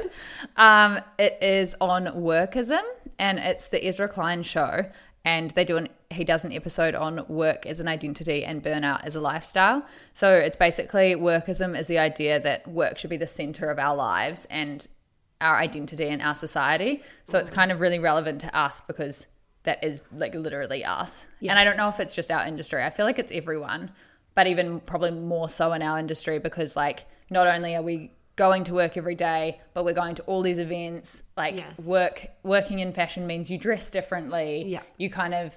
[0.56, 2.80] um, it is on workism,
[3.18, 4.86] and it's the Ezra Klein show.
[5.22, 9.04] And they do an he does an episode on work as an identity and burnout
[9.04, 9.86] as a lifestyle.
[10.12, 13.94] So it's basically workism is the idea that work should be the center of our
[13.94, 14.86] lives and
[15.40, 17.02] our identity and our society.
[17.24, 17.54] So it's mm.
[17.54, 19.28] kind of really relevant to us because
[19.62, 21.26] that is like literally us.
[21.48, 22.82] And I don't know if it's just our industry.
[22.82, 23.90] I feel like it's everyone,
[24.34, 28.64] but even probably more so in our industry because like not only are we going
[28.64, 31.22] to work every day, but we're going to all these events.
[31.36, 31.86] Like Yes.
[31.86, 34.64] work working in fashion means you dress differently.
[34.66, 34.82] Yeah.
[34.96, 35.56] You kind of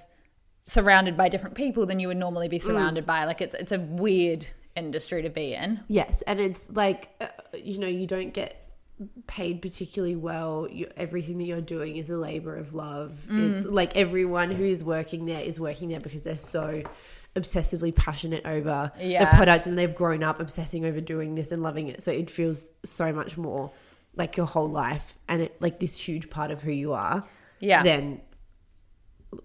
[0.64, 3.24] surrounded by different people than you would normally be surrounded by.
[3.24, 5.80] Like it's it's a weird industry to be in.
[5.88, 8.60] Yes, and it's like uh, you know you don't get
[9.26, 10.68] paid particularly well.
[10.70, 13.26] You, everything that you're doing is a labor of love.
[13.30, 13.54] Mm.
[13.56, 16.82] It's like everyone who is working there is working there because they're so
[17.36, 19.24] obsessively passionate over Yeah.
[19.28, 22.02] the product and they've grown up obsessing over doing this and loving it.
[22.02, 23.72] So it feels so much more
[24.14, 27.24] like your whole life and it like this huge part of who you are.
[27.58, 27.82] Yeah.
[27.82, 28.20] Than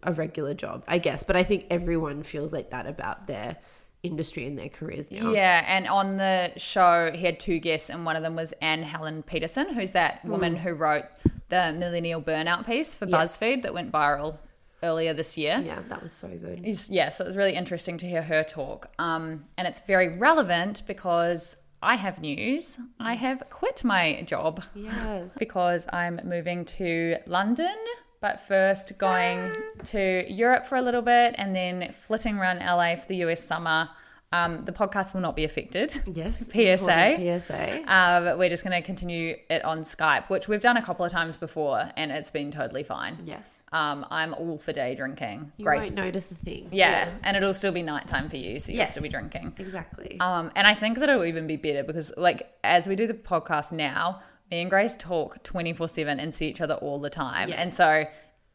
[0.04, 1.24] a regular job, I guess.
[1.24, 3.58] But I think everyone feels like that about their
[4.04, 5.32] industry and their careers now.
[5.34, 8.84] Yeah, and on the show, he had two guests, and one of them was Anne
[8.84, 11.06] Helen Petersen, who's that woman who wrote
[11.50, 13.12] the Millennial Burnout piece for Hmm.
[13.12, 13.38] Yes.
[13.38, 14.38] BuzzFeed that went viral
[14.82, 15.62] earlier this year.
[15.66, 16.62] Yeah, that was so good.
[16.90, 18.90] Yeah, so it was really interesting to hear her talk.
[19.00, 22.78] Um, and it's very relevant because I have news.
[23.00, 25.36] I have quit my job Yes.
[25.38, 27.76] because I'm moving to London,
[28.22, 29.52] but first going
[29.86, 33.90] to Europe for a little bit and then flitting around LA for the US summer.
[34.32, 36.04] Um, the podcast will not be affected.
[36.06, 36.38] Yes.
[36.54, 37.40] PSA.
[37.42, 37.82] PSA.
[37.92, 41.04] Uh, but we're just going to continue it on Skype, which we've done a couple
[41.04, 43.18] of times before, and it's been totally fine.
[43.26, 43.58] Yes.
[43.72, 45.52] Um, I'm all for day drinking.
[45.58, 46.68] You Grace, won't notice a thing.
[46.72, 48.92] yeah, and it'll still be nighttime for you, so you'll Yes.
[48.92, 49.54] still be drinking.
[49.58, 50.18] Exactly.
[50.20, 53.16] Um, and I think that it'll even be better because, like, as we do the
[53.16, 57.50] podcast now, me and Grace talk 24 7 and see each other all the time.
[57.50, 57.58] Yes.
[57.60, 58.06] And so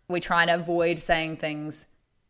[0.09, 1.87] we try and avoid saying things.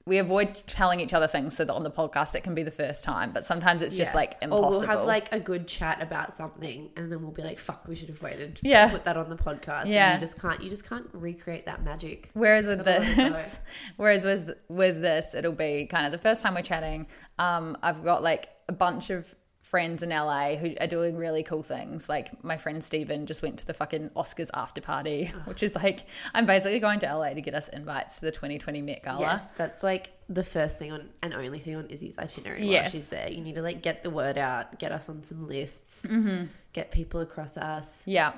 [0.07, 2.71] We avoid telling each other things so that on the podcast it can be the
[2.71, 4.67] first time, but sometimes it's just like impossible.
[4.67, 7.89] Or we'll have like a good chat about something, and then we'll be like, "Fuck,
[7.89, 8.91] we should have waited." to Yeah.
[8.91, 9.87] put that on the podcast.
[9.87, 10.13] Yeah.
[10.17, 10.63] you just can't.
[10.63, 12.29] You just can't recreate that magic.
[12.35, 13.23] Whereas with gotta let it go.
[13.31, 13.59] this,
[13.97, 17.07] whereas with with this, it'll be kind of the first time we're chatting.
[17.39, 19.35] Um, I've got like a bunch of
[19.75, 22.09] friends in LA who are doing really cool things.
[22.09, 26.07] Like my friend Steven just went to the fucking Oscars after party, which is like
[26.33, 29.21] I'm basically going to LA to get us invites to the 2020 Met Gala.
[29.21, 32.61] Yes, that's like the first thing on and only thing on Izzy's itinerary.
[32.63, 32.93] While Yes.
[32.93, 33.29] she's there.
[33.29, 36.45] You need to like get the word out, get us on some lists, Mm-hmm.
[36.73, 38.05] get people across us.
[38.07, 38.33] Yeah.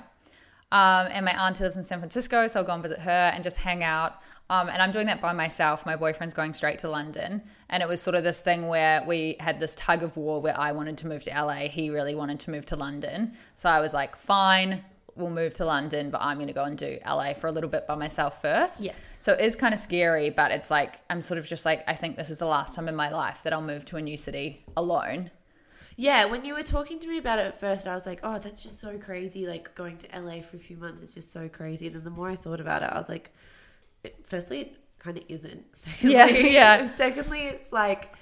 [0.72, 3.44] Um, and my auntie lives in San Francisco, so I'll go and visit her and
[3.44, 4.20] just hang out.
[4.48, 5.85] Um, and I'm doing that by myself.
[5.85, 7.42] My boyfriend's going straight to London.
[7.68, 10.59] And it was sort of this thing where we had this tug of war where
[10.59, 11.68] I wanted to move to LA.
[11.68, 13.32] He really wanted to move to London.
[13.56, 14.85] So I was like, fine,
[15.16, 17.70] we'll move to London, but I'm going to go and do LA for a little
[17.70, 18.80] bit by myself first.
[18.80, 19.16] Yes.
[19.18, 21.94] So it is kind of scary, but it's like, I'm sort of just like, I
[21.94, 24.16] think this is the last time in my life that I'll move to a new
[24.16, 25.30] city alone.
[25.98, 28.38] Yeah, when you were talking to me about it at first, I was like, "Oh,
[28.38, 29.46] that's just so crazy!
[29.46, 32.11] Like going to LA for a few months is just so crazy." And then the
[32.11, 33.32] more I thought about it, I was like,
[34.07, 35.64] it, "Firstly, it kind of isn't.
[35.77, 36.90] Secondly, Yeah, yeah.
[36.90, 38.12] Secondly, it's like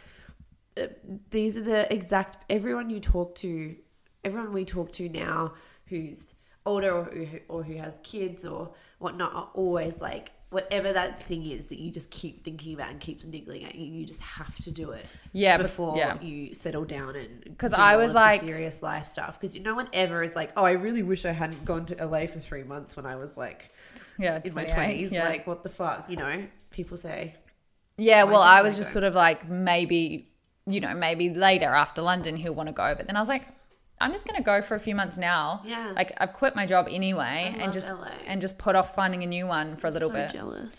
[0.76, 0.86] uh,
[1.30, 3.76] these are the exact everyone you talk to,
[4.24, 5.54] everyone we talk to now
[5.86, 6.34] who's
[6.66, 11.44] older or who, or who has kids or whatnot are always like." Whatever that thing
[11.44, 14.56] is that you just keep thinking about and keeps niggling at you, you just have
[14.62, 15.04] to do it.
[15.32, 16.20] Yeah, bef- before yeah.
[16.20, 19.88] you settle down and 'Cause do I was like- serious life stuff because no one
[19.92, 22.94] ever is like, oh, I really wish I hadn't gone to LA for three months
[22.96, 23.72] when I was like
[24.18, 25.10] Yeah, in my twenties.
[25.12, 25.28] yeah.
[25.28, 26.46] Like, what the fuck, you know?
[26.70, 27.34] People say,
[27.98, 30.30] Yeah, well, I I was just sort of like maybe,
[30.66, 33.44] you know, maybe later after London he'll want to go, but then I was like,
[34.00, 35.62] I'm just gonna go for a few months now.
[35.64, 35.92] Yeah.
[35.94, 38.08] like I've quit my job anyway, and just LA.
[38.26, 40.32] and just put off finding a new one for a little so bit.
[40.32, 40.76] jealous.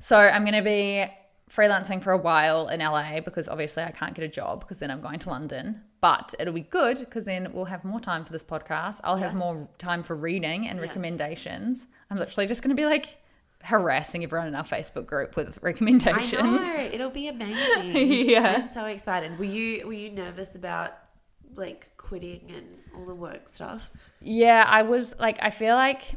[0.00, 1.06] So I'm gonna be
[1.50, 4.90] freelancing for a while in LA because obviously I can't get a job because then
[4.90, 5.82] I'm going to London.
[6.00, 9.00] But it'll be good because then we'll have more time for this podcast.
[9.02, 10.88] I'll have more time for reading and Yes.
[10.88, 11.86] recommendations.
[12.10, 13.18] I'm literally just gonna be like
[13.62, 16.34] harassing everyone in our Facebook group with recommendations.
[16.40, 18.28] I know it'll be amazing.
[18.28, 18.56] Yeah.
[18.58, 19.38] I'm so excited.
[19.38, 20.92] Were you were you nervous about
[21.56, 22.66] like quitting and
[22.96, 23.90] all the work stuff?
[24.20, 26.16] Yeah, I was like I feel like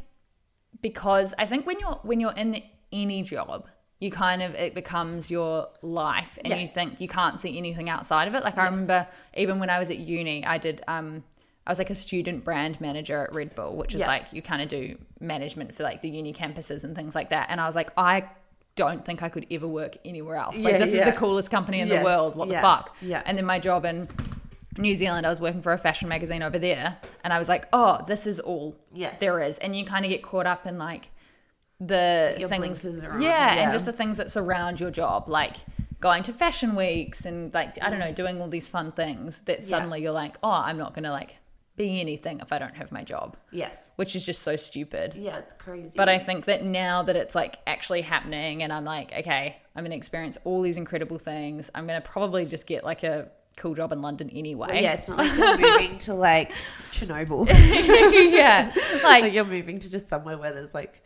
[0.80, 3.68] because I think when you're when you're in any job,
[4.00, 8.28] you kind of it becomes your life and you think you can't see anything outside
[8.28, 8.44] of it.
[8.44, 11.24] Like I remember even when I was at uni, I did um
[11.66, 14.08] I was like a student brand manager at Red Bull, which is Yeah.
[14.08, 17.46] like you kind of do management for like the uni campuses and things like that.
[17.50, 18.24] And I was like, I
[18.74, 20.58] don't think I could ever work anywhere else.
[20.60, 22.34] Like Yeah, this is the coolest company in the world.
[22.36, 22.96] What yeah, the fuck?
[23.02, 23.22] yeah.
[23.26, 24.08] And then my job in
[24.78, 27.68] New Zealand, I was working for a fashion magazine over there, and I was like,
[27.74, 29.20] "Oh, this is all Yes.
[29.20, 31.10] there is." And you kind of get caught up in like
[31.78, 33.52] the Your things, yeah, yeah.
[33.62, 35.56] and just the things that surround your job, like
[36.00, 39.40] going to fashion weeks and like I don't know, doing all these fun things.
[39.40, 41.36] That suddenly you're like, "Oh, I'm not gonna like
[41.76, 43.88] be anything if I don't have my job," Yes.
[43.96, 45.14] which is just so stupid.
[45.14, 45.94] Yeah, it's crazy.
[45.96, 49.84] But I think that now that it's like actually happening, and I'm like, okay, I'm
[49.84, 51.70] gonna experience all these incredible things.
[51.74, 54.82] I'm gonna probably just get like a cool job in London anyway.
[54.82, 56.52] yeah, it's not like you're moving to like
[56.92, 57.46] Chernobyl.
[58.32, 58.72] yeah,
[59.04, 61.02] like like you're moving to just somewhere where there's like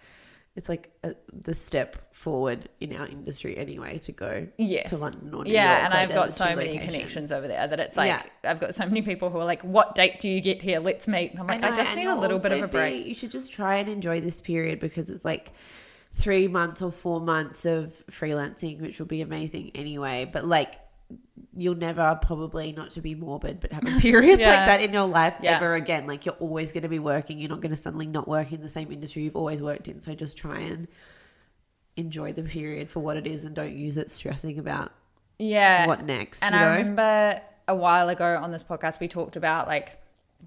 [0.57, 4.88] it's like a, the step forward in our industry anyway to go yes.
[4.88, 5.85] to London or New yeah, York.
[5.85, 6.92] and I've got so many locations.
[6.92, 8.23] connections over there that it's like Yeah.
[8.42, 10.81] I've got so many people who are like, "What date do you get here?
[10.81, 13.05] Let's meet." And I'm like, I, know, just need a little bit of a break.
[13.05, 15.53] Be, you should just try and enjoy this period because it's like
[16.14, 20.29] three months or four months of freelancing, which will be amazing anyway.
[20.33, 20.77] But like,
[21.55, 24.49] you'll never probably not to be morbid, but have a period Yeah.
[24.51, 25.57] like that in your life Yeah.
[25.57, 26.07] ever again.
[26.07, 27.38] Like, you're always going to be working.
[27.38, 30.03] You're not going to suddenly not work in the same industry you've always worked in.
[30.03, 30.87] So just try and
[31.97, 34.92] enjoy the period for what it is and don't use it stressing about
[35.38, 35.87] yeah.
[35.87, 36.42] what next.
[36.42, 36.77] And I know?
[36.77, 39.99] remember a while ago on this podcast, we talked about like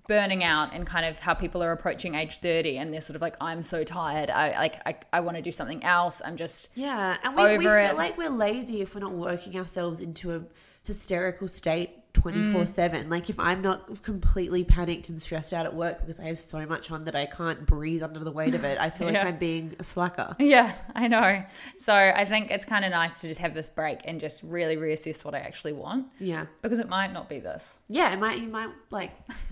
[0.08, 3.22] burning out and kind of how people are approaching age 30 and they're sort of
[3.22, 4.30] like, I'm so tired.
[4.30, 6.22] I like, I, I want to do something else.
[6.26, 7.96] I'm just, Yeah, and we, we feel it.
[7.98, 10.42] like we're lazy if we're not working ourselves into a
[10.84, 11.92] hysterical state
[12.22, 12.68] 24 mm.
[12.68, 13.10] 7.
[13.10, 16.66] Like, if I'm not completely panicked and stressed out at work because I have so
[16.66, 19.20] much on that I can't breathe under the weight of it, I feel Yeah.
[19.20, 20.36] like I'm being a slacker.
[20.40, 21.44] yeah, I know.
[21.78, 24.76] So I think it's kind of nice to just have this break and just really
[24.78, 26.46] reassess what I actually want Yeah.
[26.62, 27.80] because it might not be this.
[27.88, 29.12] Yeah, it might, you might like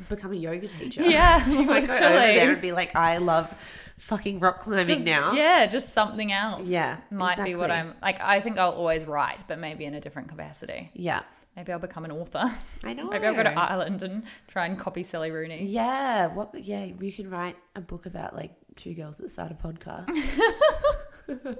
[0.09, 1.01] become a yoga teacher.
[1.07, 3.53] Yeah, you might go over there and be like, I love
[3.97, 5.31] fucking rock climbing Just- now.
[5.33, 6.67] Yeah, just something else.
[6.69, 7.71] Yeah, Might be what.
[7.71, 8.19] I'm like.
[8.21, 10.91] I think I'll always write, but maybe in a different capacity.
[10.93, 11.21] Yeah.
[11.57, 12.45] Maybe I'll become an author.
[12.83, 13.09] I know.
[13.09, 15.65] Maybe I'll go to Ireland and try and copy Sally Rooney.
[15.65, 16.53] Yeah, what?
[16.53, 20.07] Yeah, you can write a book about like two girls that start a podcast.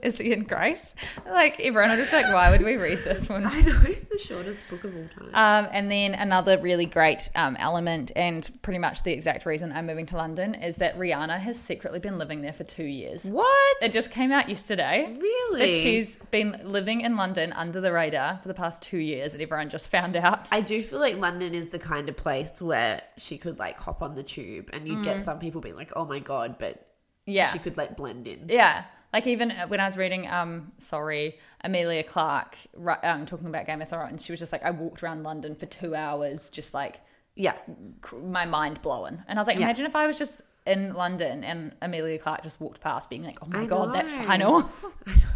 [0.02, 0.96] Is Ian Grace?
[1.26, 3.46] Like everyone, I'm just like, why would we read this one?
[3.46, 5.66] I know the shortest book of all time.
[5.66, 9.86] Um, and then another really great um, element, and pretty much the exact reason I'm
[9.86, 13.26] moving to London, is that Rihanna has secretly been living there for two years.
[13.26, 13.78] what?
[13.82, 15.16] It just came out yesterday.
[15.20, 15.60] Really?
[15.60, 19.42] That she's been living in London under the radar for the past two years, and
[19.44, 20.46] everyone just found out.
[20.52, 24.02] I do feel like London is the kind of place where she could like hop
[24.02, 25.04] on the tube and you'd Mm.
[25.04, 26.88] get some people being like, "Oh my god," but
[27.26, 27.52] Yeah.
[27.52, 28.46] she could like blend in.
[28.50, 28.86] Yeah.
[29.18, 32.56] Like even when I was reading, um, sorry, Emilia Clarke,
[33.04, 35.66] um, talking about Game of Thrones, she was just like, I walked around London for
[35.66, 37.02] two hours, just like
[37.36, 37.56] Yeah,
[38.02, 39.24] cr- my mind blown.
[39.28, 39.66] And I was like, Yeah.
[39.66, 43.40] imagine if I was just in London and Emilia Clarke just walked past, being like,
[43.42, 44.26] oh my I god, that know.
[44.28, 44.72] final.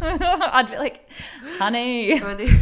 [0.00, 1.08] I'd be like,
[1.58, 2.20] honey.
[2.20, 2.50] Funny.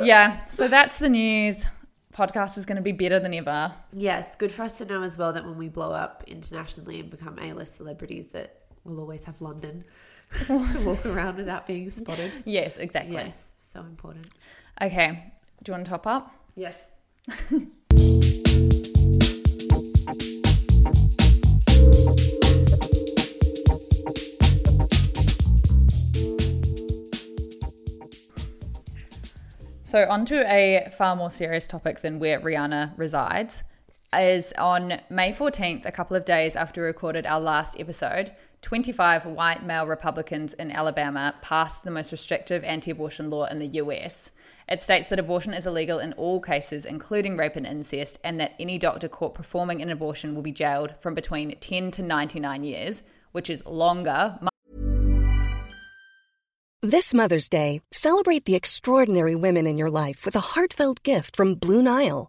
[0.00, 0.44] Yeah.
[0.46, 1.66] So that's the news.
[2.14, 3.72] Podcast is going to be better than ever.
[3.92, 7.08] yes, good for us to know as well that when we blow up internationally and
[7.10, 9.84] become A-list celebrities, that we'll always have London
[10.46, 12.32] to walk around without being spotted.
[12.44, 13.14] Yes, exactly.
[13.14, 14.26] Yes, so important.
[14.80, 15.32] Okay.
[15.62, 16.34] Do you want to top up?
[16.56, 16.76] Yes.
[29.92, 33.62] So, onto a far more serious topic than where Rihanna resides.
[34.16, 39.26] Is on May 14th, a couple of days after we recorded our last episode, 25
[39.26, 44.30] white male Republicans in Alabama passed the most restrictive anti abortion law in the US.
[44.68, 48.54] It states that abortion is illegal in all cases, including rape and incest, and that
[48.58, 53.02] any doctor caught performing an abortion will be jailed from between 10 to 99 years,
[53.32, 54.38] which is longer,
[56.84, 61.54] This Mother's Day, celebrate the extraordinary women in your life with a heartfelt gift from
[61.54, 62.28] Blue Nile.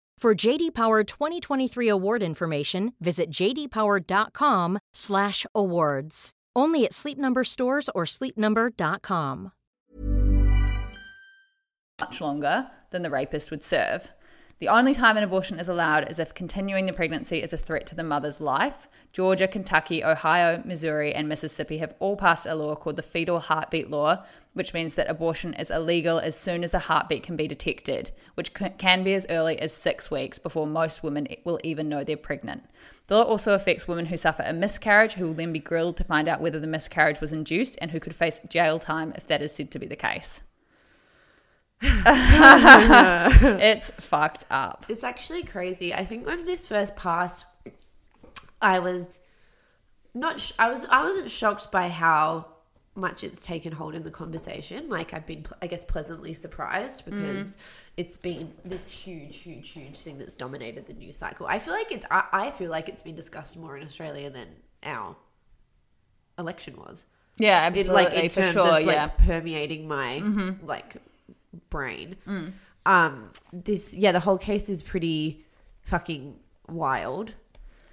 [0.21, 6.29] For JD Power 2023 award information, visit jdpower.com/awards.
[6.55, 9.51] Only at Sleep Number stores or sleepnumber.com.
[11.99, 14.13] much longer than the rapist would serve.
[14.59, 17.87] The only time an abortion is allowed is if continuing the pregnancy is a threat
[17.87, 18.87] to the mother's life.
[19.13, 23.91] Georgia, Kentucky, Ohio, Missouri, and Mississippi have all passed a law called the fetal heartbeat
[23.91, 28.11] law, which means that abortion is illegal as soon as a heartbeat can be detected,
[28.35, 32.15] which can be as early as six weeks before most women will even know they're
[32.15, 32.63] pregnant.
[33.07, 36.05] The law also affects women who suffer a miscarriage, who will then be grilled to
[36.05, 39.41] find out whether the miscarriage was induced and who could face jail time if that
[39.41, 40.41] is said to be the case.
[41.81, 44.85] it's fucked up.
[44.87, 45.93] It's actually crazy.
[45.93, 47.45] I think when this first passed,
[48.61, 49.19] I was
[50.13, 50.39] not.
[50.39, 50.85] Sh- I was.
[50.85, 52.47] I wasn't shocked by how
[52.95, 54.89] much it's taken hold in the conversation.
[54.89, 57.05] Like I've been, I guess, pleasantly surprised mm.
[57.05, 57.57] because
[57.97, 61.47] it's been this huge, huge, huge thing that's dominated the news cycle.
[61.47, 62.05] I feel like it's.
[62.11, 64.47] I, I feel like it's been discussed more in Australia than
[64.83, 65.15] our
[66.37, 67.05] election was.
[67.37, 68.61] Yeah, It, absolutely, like in for terms sure.
[68.61, 69.07] of like yeah.
[69.07, 70.65] permeating my mm-hmm.
[70.65, 70.97] like
[71.69, 72.15] brain.
[72.27, 72.53] Mm.
[72.85, 75.45] Um, this yeah, the whole case is pretty
[75.81, 76.35] fucking
[76.67, 77.33] wild.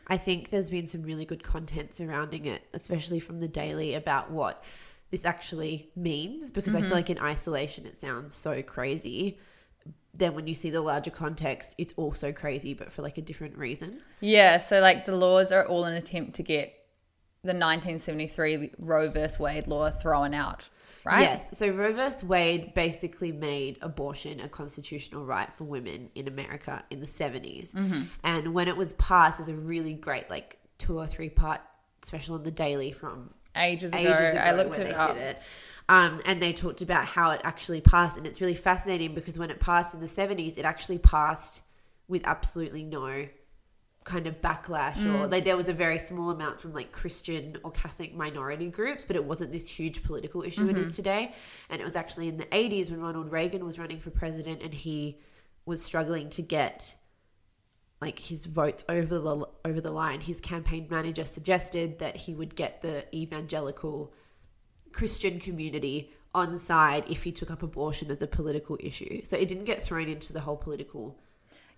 [0.09, 4.31] I think there's been some really good content surrounding it, especially from the Daily about
[4.31, 4.65] what
[5.11, 6.51] this actually means.
[6.51, 6.95] Because I feel mm-hmm.
[6.95, 9.39] like in isolation, it sounds so crazy.
[10.15, 13.57] Then when you see the larger context, it's also crazy, but for like a different
[13.57, 14.01] reason.
[14.21, 16.73] Yeah, so like the laws are all an attempt to get
[17.43, 20.69] the 1973 Roe versus Wade law thrown out,
[21.09, 21.23] right?
[21.23, 21.57] Yes.
[21.57, 22.23] So Roe vs.
[22.23, 27.73] Wade basically made abortion a constitutional right for women in America in the 70s.
[27.73, 28.03] Mm-hmm.
[28.23, 31.61] And when it was passed, there's a really great, like, two or three part
[32.03, 35.17] special on the Daily from Ages ago, ages ago I looked it up.
[35.17, 35.43] it.
[35.89, 38.19] Um, and they talked about how it actually passed.
[38.19, 41.63] And it's really fascinating because when it passed in the 70s, it actually passed
[42.07, 43.27] with absolutely no
[44.15, 45.31] kind of backlash or Mm.
[45.33, 49.17] like there was a very small amount from like Christian or Catholic minority groups, but
[49.17, 50.83] it wasn't this huge political issue it Mm-hmm.
[50.91, 51.35] is today.
[51.69, 54.73] And it was actually in the 80s when Ronald Reagan was running for president and
[54.73, 55.21] he
[55.67, 56.95] was struggling to get
[58.01, 60.21] like his votes over the over the line.
[60.21, 64.13] His campaign manager suggested that he would get the evangelical
[64.93, 69.25] Christian community on side if he took up abortion as a political issue.
[69.25, 71.19] So it didn't get thrown into the whole political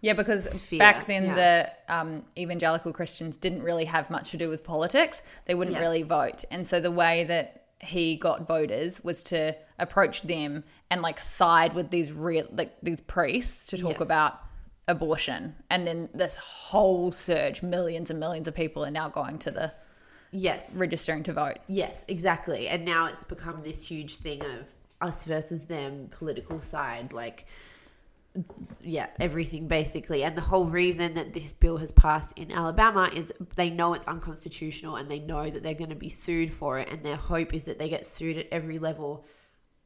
[0.03, 1.73] Yeah, because sphere, back then yeah.
[1.87, 5.23] the um, evangelical Christians didn't really have much to do with politics.
[5.45, 5.83] They wouldn't Yes.
[5.83, 11.01] really vote, and so the way that he got voters was to approach them and
[11.01, 14.03] like side with these real like these priests to talk Yes.
[14.03, 14.39] about
[14.89, 19.51] abortion, and then this whole surge, millions and millions of people are now going to
[19.51, 19.73] the
[20.33, 21.59] yes registering to vote.
[21.69, 22.69] Yes, exactly.
[22.69, 24.69] And now it's become this huge thing of
[25.01, 27.47] us versus them, political side, like,
[28.83, 30.23] yeah, everything basically.
[30.23, 34.07] And the whole reason that this bill has passed in Alabama is they know it's
[34.07, 36.89] unconstitutional and they know that they're going to be sued for it.
[36.91, 39.25] And their hope is that they get sued at every level.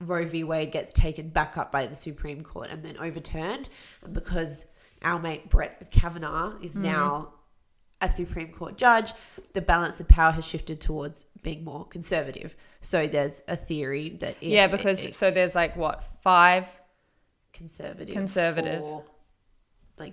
[0.00, 0.44] Roe v.
[0.44, 3.68] Wade gets taken back up by the Supreme Court and then overturned.
[4.02, 4.66] And because
[5.02, 6.82] our mate Brett Kavanaugh is mm-hmm.
[6.82, 7.34] now
[8.00, 9.12] a Supreme Court judge,
[9.54, 12.54] the balance of power has shifted towards being more conservative.
[12.82, 16.68] So there's a theory that yeah, because it- so there's like what five
[17.54, 18.80] conservative, Conservative.
[18.80, 19.04] for,
[19.98, 20.12] like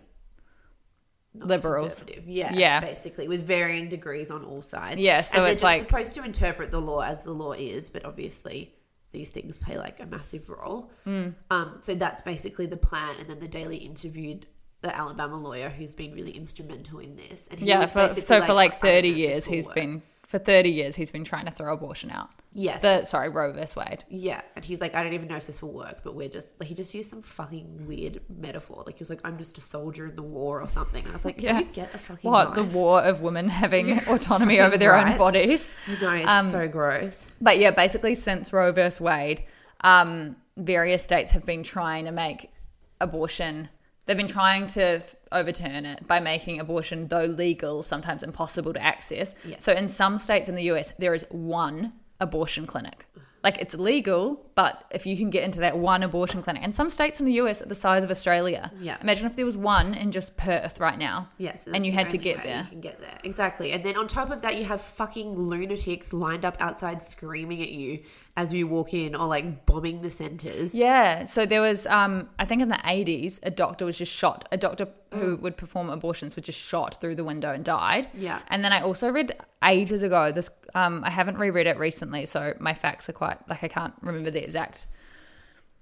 [1.33, 1.95] Liberals.
[1.99, 2.27] conservative.
[2.27, 2.79] yeah, Yeah.
[2.81, 4.99] basically with varying degrees on all sides.
[5.01, 7.53] Yeah, so and they're it's just like- supposed to interpret the law as the law
[7.53, 8.73] is, but obviously
[9.11, 10.89] these things play like a massive role.
[11.05, 11.35] Mm.
[11.49, 13.15] Um, so that's basically the plan.
[13.19, 14.45] And then the Daily interviewed
[14.81, 17.47] the Alabama lawyer who's been really instrumental in this.
[17.51, 17.85] And yeah.
[17.85, 20.01] For, so for like "I don't know thirty years, will he's work." been
[20.31, 22.29] for thirty years he's been trying to throw abortion out.
[22.53, 22.81] Yes.
[22.81, 24.03] The sorry Roe versus Wade.
[24.09, 26.59] Yeah, and he's like, I don't even know if this will work, but we're just
[26.59, 28.83] like he just used some fucking weird metaphor.
[28.85, 31.01] Like he was like, I'm just a soldier in the war or something.
[31.03, 31.61] And I was like, Yeah.
[31.61, 35.71] get a fucking What the war of women having autonomy over their own bodies?
[36.01, 37.25] No, it's Um, so gross.
[37.39, 39.43] But yeah, basically since Roe versus Wade,
[39.81, 42.51] um, various states have been trying to make
[42.99, 43.69] abortion.
[44.05, 48.81] They've been trying to th- overturn it by making abortion, though legal, sometimes impossible to
[48.81, 49.35] access.
[49.45, 49.63] Yes.
[49.63, 53.05] So in some states in the US, there is one abortion clinic.
[53.43, 56.91] Like it's legal, but if you can get into that one abortion clinic, and some
[56.91, 58.71] states in the US are the size of Australia.
[58.79, 58.97] Yeah.
[59.01, 61.29] Imagine if there was one in just Perth right now.
[61.39, 62.61] Yes, And you had to get there.
[62.63, 66.13] You can get there exactly, and then on top of that, you have fucking lunatics
[66.13, 68.03] lined up outside screaming at you
[68.37, 70.73] as we walk in, or like bombing the centers.
[70.73, 71.25] Yeah.
[71.25, 74.47] So there was, um, I think in the 80s, a doctor was just shot.
[74.51, 78.07] A doctor who would perform abortions was just shot through the window and died.
[78.13, 78.39] Yeah.
[78.47, 82.53] And then I also read ages ago, this, um, I haven't reread it recently, so
[82.59, 84.87] my facts are quite, like, I can't remember the exact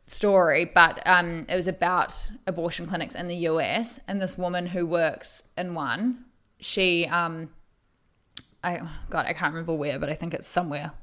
[0.07, 3.99] story, but um, it was about abortion clinics in the US.
[4.07, 6.25] And this woman who works in one,
[6.59, 7.49] she, um,
[8.63, 8.81] I,
[9.11, 10.93] God, I can't remember where, but I think it's somewhere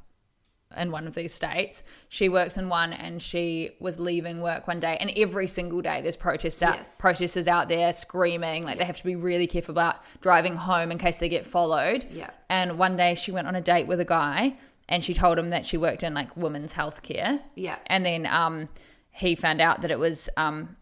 [0.76, 1.82] in one of these states.
[2.08, 6.00] She works in one and she was leaving work one day and every single day
[6.02, 6.96] there's protests out Yes.
[6.98, 10.98] protesters out there screaming like they have to be really careful about driving home in
[10.98, 12.06] case they get followed.
[12.10, 12.30] Yeah.
[12.48, 14.56] And one day she went on a date with a guy
[14.88, 17.40] and she told him that she worked in like women's health care.
[17.54, 17.76] Yeah.
[17.86, 18.68] And then um
[19.10, 20.76] he found out that it was um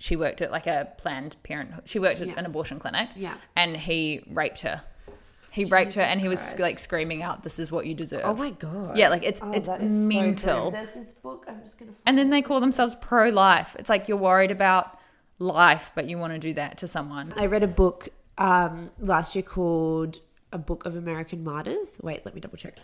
[0.00, 2.34] she worked at like a planned parenthood she worked at Yeah.
[2.36, 3.08] an abortion clinic.
[3.14, 3.34] Yeah.
[3.54, 4.82] And he raped her.
[5.50, 6.58] He raped her and he was Christ.
[6.60, 8.96] like screaming out, "This is what you deserve." Oh my god.
[8.96, 10.08] Yeah, like it's Oh, it's that is so grim.
[10.08, 10.70] mental.
[10.70, 11.46] There's this book.
[11.48, 11.92] I'm just gonna.
[12.06, 13.74] and then they call themselves pro-life.
[13.78, 14.98] It's like you're worried about
[15.38, 17.32] life, but you want to do that to someone.
[17.36, 20.18] I read a book um, last year called
[20.52, 21.98] A Book of American Martyrs.
[22.02, 22.78] Wait, let me double check.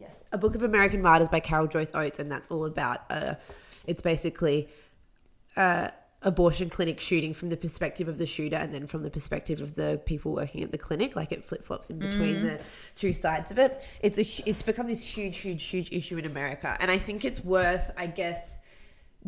[0.00, 3.00] Yes, A Book of American Martyrs by Carol Joyce Oates, and that's all about.
[3.10, 3.34] Uh,
[3.86, 4.68] it's basically
[5.56, 5.88] uh,
[6.26, 9.76] abortion clinic shooting from the perspective of the shooter, and then from the perspective of
[9.76, 11.16] the people working at the clinic.
[11.16, 12.42] Like it flip flops in between mm.
[12.42, 12.60] the
[12.94, 13.88] two sides of it.
[14.00, 17.42] It's a it's become this huge, huge, huge issue in America, and I think it's
[17.42, 18.56] worth, I guess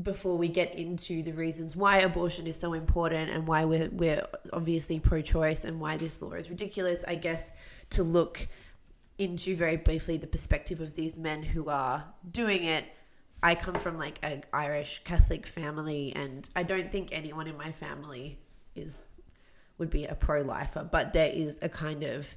[0.03, 4.25] before we get into the reasons why abortion is so important and why we're, we're
[4.53, 7.51] obviously pro-choice and why this law is ridiculous i guess
[7.91, 8.47] to look
[9.19, 12.85] into very briefly the perspective of these men who are doing it
[13.43, 17.73] i come from like an irish catholic family and i don't think anyone in my
[17.73, 18.39] family
[18.75, 19.05] is
[19.79, 22.35] would be a pro-lifer but there is a kind of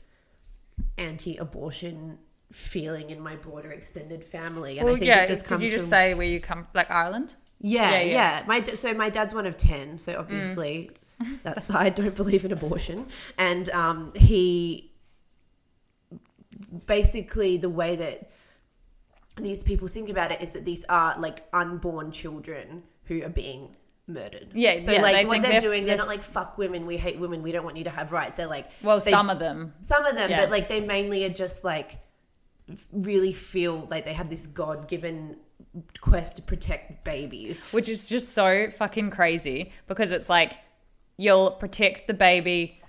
[0.98, 2.18] anti-abortion
[2.52, 5.86] feeling in my broader extended family and i think it just comes did you just
[5.86, 7.36] from say where you come, like Ireland?
[7.62, 8.04] yeah, Yeah, yeah.
[8.04, 8.44] yeah.
[8.48, 10.92] My so my dad's one of ten, so obviously
[11.44, 14.92] that's I don't believe in abortion, and um, he
[16.86, 18.30] basically the way that
[19.44, 23.76] these people think about it is that these are like unborn children who are being
[24.08, 24.50] murdered.
[24.54, 26.86] Yeah, so yeah, like they what they're, they're- doing, they're they're- not like fuck women,
[26.86, 28.38] we hate women, we don't want you to have rights.
[28.38, 29.74] They're like Well, they- some of them.
[29.82, 30.40] some of them, Yeah.
[30.42, 32.00] but like they mainly are just like
[32.92, 35.36] really feel like they have this god given
[36.00, 37.60] quest to protect babies.
[37.72, 40.54] which is just so fucking crazy because it's like
[41.18, 42.82] you'll protect the baby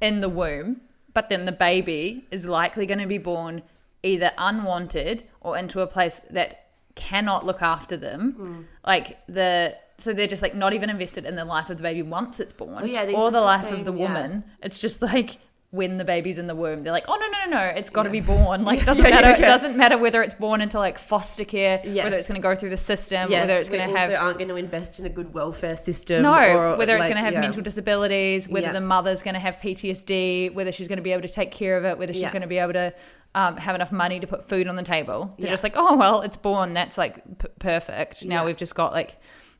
[0.00, 0.80] in the womb,
[1.14, 3.62] but then the baby is likely going to be born
[4.02, 8.32] either unwanted or into a place that cannot look after them.
[8.32, 8.62] Hmm.
[8.86, 12.02] Like the so they're just like not even invested in the life of the baby
[12.02, 13.98] once it's born, Oh, yeah, or the life same, of the yeah.
[14.08, 14.44] woman.
[14.62, 15.38] It's just like
[15.70, 18.02] when the baby's in the womb, they're like, oh no no no no, it's got
[18.02, 18.62] to be born.
[18.64, 19.40] Like it doesn't Yeah, yeah, matter.
[19.40, 19.46] yeah.
[19.46, 22.04] It doesn't matter whether it's born into like foster care, Yes.
[22.04, 24.36] whether it's going to go through the system, Yes, whether it's going to have aren't
[24.38, 26.22] going to invest in a good welfare system.
[26.24, 27.40] no, or, whether it's like, going to have yeah.
[27.40, 28.72] mental disabilities, whether Yeah.
[28.74, 31.78] the mother's going to have PTSD, whether she's going to be able to take care
[31.78, 32.32] of it, whether she's Yeah.
[32.32, 32.92] going to be able to
[33.34, 35.34] um, have enough money to put food on the table.
[35.38, 35.52] They're Yeah.
[35.52, 36.74] just like, oh well, it's born.
[36.74, 38.24] That's like p- perfect.
[38.24, 38.46] Now Yeah.
[38.46, 39.16] we've just got like,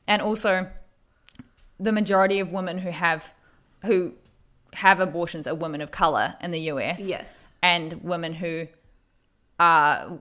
[0.07, 0.69] and also
[1.79, 3.33] the majority of women who have
[3.85, 4.13] who
[4.73, 7.07] have abortions are women of color in the US.
[7.07, 7.45] Yes.
[7.61, 8.67] and women who
[9.59, 10.19] are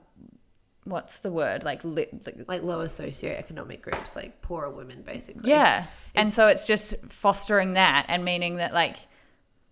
[0.85, 5.51] what's the word like li- like like lower socioeconomic groups, like poorer women, basically.
[5.51, 5.87] Yeah.
[6.15, 8.97] and so it's just fostering that and meaning that like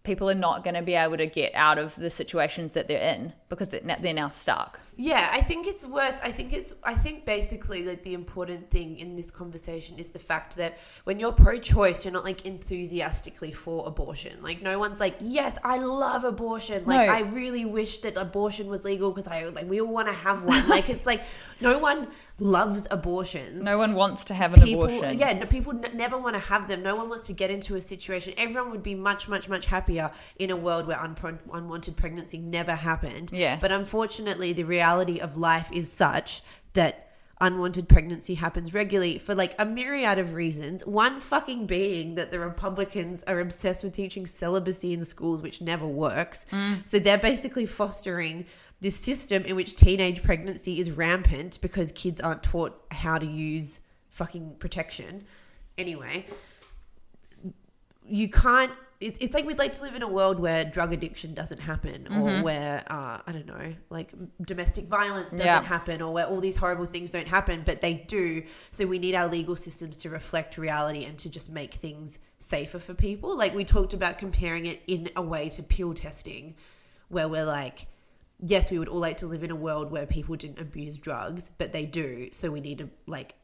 [0.03, 3.14] people are not going to be able to get out of the situations that they're
[3.14, 4.80] in because they're now, stuck.
[5.03, 6.20] Yeah, I think it's worth.
[6.22, 6.74] I think it's.
[6.84, 11.18] I think basically like the important thing in this conversation is the fact that when
[11.18, 14.42] you're pro-choice, you're not like enthusiastically for abortion.
[14.42, 16.84] Like no one's like, yes, I love abortion.
[16.84, 17.14] Like No.
[17.14, 20.44] I really wish that abortion was legal because I like we all want to have
[20.44, 20.68] one.
[20.68, 21.22] like it's like
[21.62, 23.64] no one loves abortions.
[23.64, 25.18] No one wants to have an people, abortion.
[25.18, 26.82] yeah, no, people n- never want to have them.
[26.82, 28.34] No one wants to get into a situation.
[28.36, 32.74] Everyone would be much, much, much happier in a world where unpro- unwanted pregnancy never
[32.74, 33.30] happened.
[33.32, 33.61] Yes.
[33.61, 34.89] But unfortunately, the reality
[35.20, 37.11] of life is such that
[37.41, 40.84] unwanted pregnancy happens regularly for like a myriad of reasons.
[40.84, 45.86] One fucking being that the Republicans are obsessed with teaching celibacy in schools, which never
[45.86, 46.45] works.
[46.53, 46.86] Mm.
[46.86, 48.45] So they're basically fostering
[48.80, 53.80] this system in which teenage pregnancy is rampant because kids aren't taught how to use
[54.09, 55.24] fucking protection.
[55.78, 56.26] Anyway,
[58.07, 58.72] you can't.
[59.01, 62.07] It, it's like we'd like to live in a world where drug addiction doesn't happen,
[62.12, 65.62] or where uh, I don't know, like domestic violence doesn't Yeah.
[65.62, 68.42] happen, or where all these horrible things don't happen, but they do.
[68.72, 72.78] So we need our legal systems to reflect reality and to just make things safer
[72.78, 73.36] for people.
[73.38, 76.55] Like we talked about comparing it in a way to pill testing,
[77.09, 77.86] where we're like,
[78.38, 81.51] yes, we would all like to live in a world where people didn't abuse drugs,
[81.57, 82.28] but they do.
[82.32, 83.34] So we need to like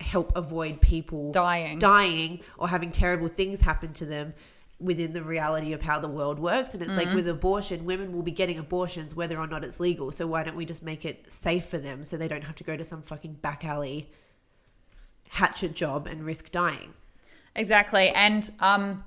[0.00, 1.78] help avoid people Dying.
[1.78, 4.34] dying or having terrible things happen to them
[4.84, 8.22] within the reality of how the world works and it's like with abortion women will
[8.22, 11.24] be getting abortions whether or not it's legal so why don't we just make it
[11.32, 14.10] safe for them so they don't have to go to some fucking back alley
[15.30, 16.92] hatchet job and risk dying
[17.56, 18.08] Exactly.
[18.10, 19.04] And um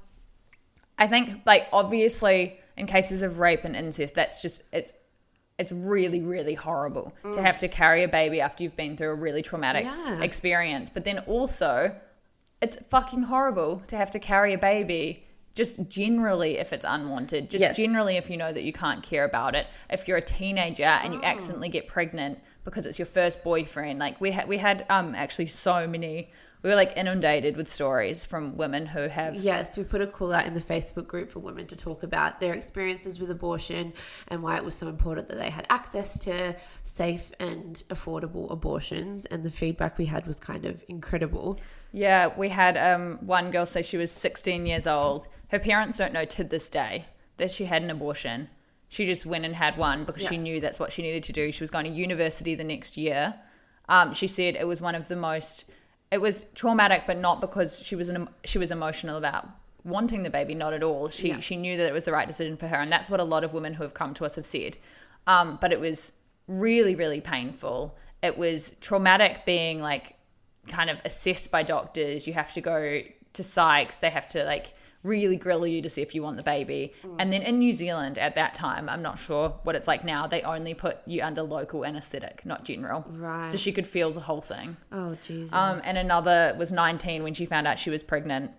[0.98, 4.94] I think like obviously in cases of rape and incest that's just it's
[5.60, 9.16] it's really really horrible to have to carry a baby after you've been through a
[9.16, 10.22] really traumatic Yeah.
[10.22, 10.90] experience.
[10.90, 11.94] But then also
[12.62, 15.27] it's fucking horrible to have to carry a baby
[15.58, 17.76] just generally if it's unwanted just Yes.
[17.76, 21.14] generally if you know that you can't care about it if you're a teenager and
[21.16, 25.16] you accidentally get pregnant because it's your first boyfriend like we had we had um
[25.16, 26.30] actually so many
[26.64, 30.34] we were like inundated with stories from women who have Yes, we put a call
[30.34, 33.94] out in the Facebook group for women to talk about their experiences with abortion
[34.28, 39.26] and why it was so important that they had access to safe and affordable abortions.
[39.26, 41.60] And the feedback we had was kind of incredible.
[41.92, 45.28] Yeah, we had um, one girl say she was 16 years old.
[45.50, 47.06] Her parents don't know to this day
[47.38, 48.50] that she had an abortion.
[48.90, 51.52] She just went and had one because she knew that's what she needed to do.
[51.52, 53.36] She was going to university the next year.
[53.90, 55.66] Um, she said it was one of the most.
[56.12, 59.48] It was traumatic, but not because she was an, she was emotional about
[59.84, 60.56] wanting the baby.
[60.56, 61.08] Not at all.
[61.10, 61.40] She Yeah.
[61.40, 63.44] she knew that it was the right decision for her, and that's what a lot
[63.44, 64.78] of women who have come to us have said.
[65.26, 66.12] Um, but it was
[66.48, 67.98] really really painful.
[68.24, 70.16] It was traumatic being like
[70.68, 72.26] kind of assessed by doctors.
[72.28, 73.02] You have to go
[73.34, 74.00] to psychs.
[74.00, 74.74] They have to like
[75.04, 76.94] really grill you to see if you want the baby.
[77.20, 80.28] And then in New Zealand at that time, I'm not sure what it's like now,
[80.28, 83.06] they only put you under local anesthetic, not general.
[83.08, 83.48] Right.
[83.50, 84.78] So she could feel the whole thing.
[84.92, 85.54] Oh, Jesus.
[85.54, 88.52] Um, and another was 19 when she found out she was pregnant.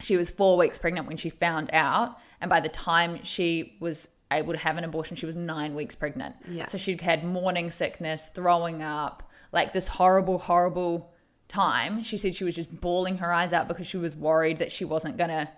[0.00, 2.18] She was four weeks pregnant when she found out.
[2.40, 5.94] And by the time she was able to have an abortion, she was nine weeks
[5.94, 6.36] pregnant.
[6.48, 6.66] Yeah.
[6.66, 11.12] So she'd had morning sickness, throwing up, like this horrible, horrible
[11.48, 12.02] time.
[12.02, 14.84] She said she was just bawling her eyes out because she was worried that she
[14.84, 15.48] wasn't going to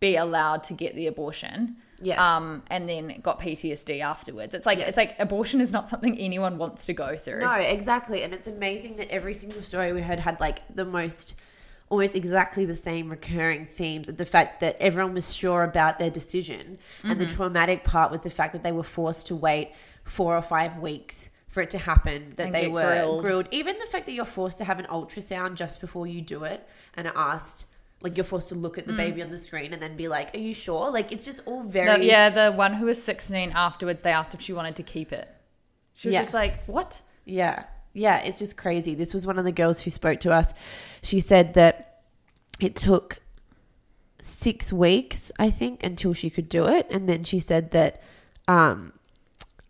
[0.00, 1.76] be allowed to get the abortion.
[2.00, 2.18] Yes.
[2.20, 4.54] Um, and then got PTSD afterwards.
[4.54, 4.88] It's like Yes.
[4.88, 7.40] it's like abortion is not something anyone wants to go through.
[7.40, 8.22] No, exactly.
[8.22, 11.34] And it's amazing that every single story we heard had like the most
[11.90, 16.10] almost exactly the same recurring themes of the fact that everyone was sure about their
[16.10, 16.78] decision.
[17.02, 17.34] And the Mm-hmm.
[17.36, 19.72] traumatic part was the fact that they were forced to wait
[20.04, 23.24] four or five weeks for it to happen, that And they were grilled.
[23.24, 23.48] grilled.
[23.50, 26.64] Even the fact that you're forced to have an ultrasound just before you do it
[26.94, 27.64] and are asked,
[28.02, 30.34] like, you're forced to look at the baby on the screen and then be like,
[30.34, 30.90] Are you sure?
[30.90, 31.88] Like, it's just all very.
[31.90, 31.98] Mm.
[31.98, 35.12] The- yeah, the one who was 16 afterwards, they asked if she wanted to keep
[35.12, 35.28] it.
[35.94, 36.20] She was Yeah.
[36.22, 37.02] just like, what?
[37.24, 37.64] Yeah.
[37.94, 38.94] Yeah, it's just crazy.
[38.94, 40.54] This was one of the girls who spoke to us.
[41.02, 42.02] She said that
[42.60, 43.18] it took
[44.22, 46.86] six weeks, I think, until she could do it.
[46.90, 48.02] And then she said that
[48.46, 48.92] um,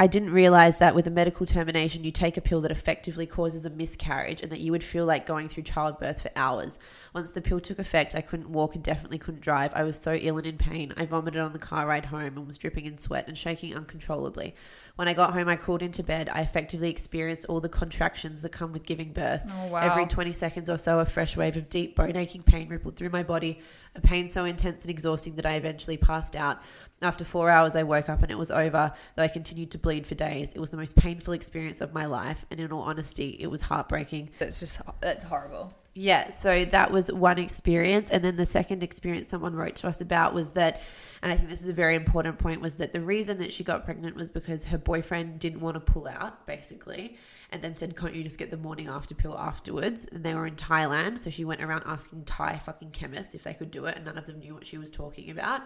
[0.00, 3.64] I didn't realize that with a medical termination, you take a pill that effectively causes
[3.64, 6.78] a miscarriage and that you would feel like going through childbirth for hours.
[7.14, 9.72] Once the pill took effect, I couldn't walk and definitely couldn't drive.
[9.74, 10.94] I was so ill and in pain.
[10.96, 14.54] I vomited on the car ride home and was dripping in sweat and shaking uncontrollably.
[14.94, 16.28] When I got home, I crawled into bed.
[16.28, 19.44] I effectively experienced all the contractions that come with giving birth.
[19.48, 19.80] Oh, wow.
[19.80, 23.10] Every 20 seconds or so, a fresh wave of deep, bone aching pain rippled through
[23.10, 23.60] my body,
[23.96, 26.60] a pain so intense and exhausting that I eventually passed out.
[27.00, 30.06] After four hours, I woke up and it was over, though I continued to bleed
[30.06, 30.52] for days.
[30.52, 33.62] It was the most painful experience of my life, and in all honesty, it was
[33.62, 34.30] heartbreaking.
[34.40, 35.72] That's just, that's horrible.
[35.94, 38.10] Yeah, so that was one experience.
[38.10, 40.82] And then the second experience someone wrote to us about was that,
[41.22, 43.64] and I think this is a very important point, was that the reason that she
[43.64, 47.16] got pregnant was because her boyfriend didn't want to pull out, basically,
[47.50, 50.06] and then said, Can't you just get the morning after pill afterwards?
[50.12, 53.54] And they were in Thailand, so she went around asking Thai fucking chemists if they
[53.54, 55.62] could do it, and none of them knew what she was talking about.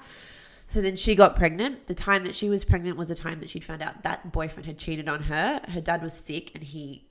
[0.72, 1.86] So then she got pregnant.
[1.86, 4.64] The time that she was pregnant was the time that she'd found out that boyfriend
[4.64, 5.60] had cheated on her.
[5.68, 7.10] Her dad was sick and he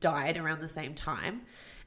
[0.00, 1.40] died around the same time.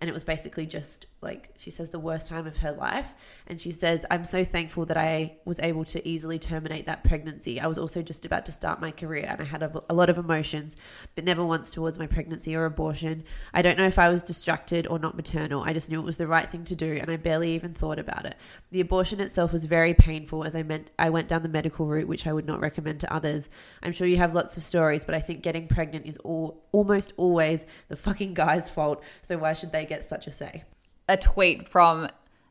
[0.03, 3.13] And it was basically just like she says, the worst time of her life.
[3.47, 7.59] And she says, I'm so thankful that I was able to easily terminate that pregnancy.
[7.59, 10.09] I was also just about to start my career and I had a, a lot
[10.09, 10.75] of emotions,
[11.15, 13.23] but never once towards my pregnancy or abortion.
[13.53, 15.63] I don't know if I was distracted or not maternal.
[15.63, 17.99] I just knew it was the right thing to do and I barely even thought
[17.99, 18.35] about it.
[18.71, 22.07] The abortion itself was very painful as I meant I went down the medical route,
[22.07, 23.49] which I would not recommend to others.
[23.81, 27.13] I'm sure you have lots of stories, but I think getting pregnant is all almost
[27.15, 29.03] always the fucking guy's fault.
[29.21, 30.63] So why should they get such a say?
[31.07, 32.07] A tweet from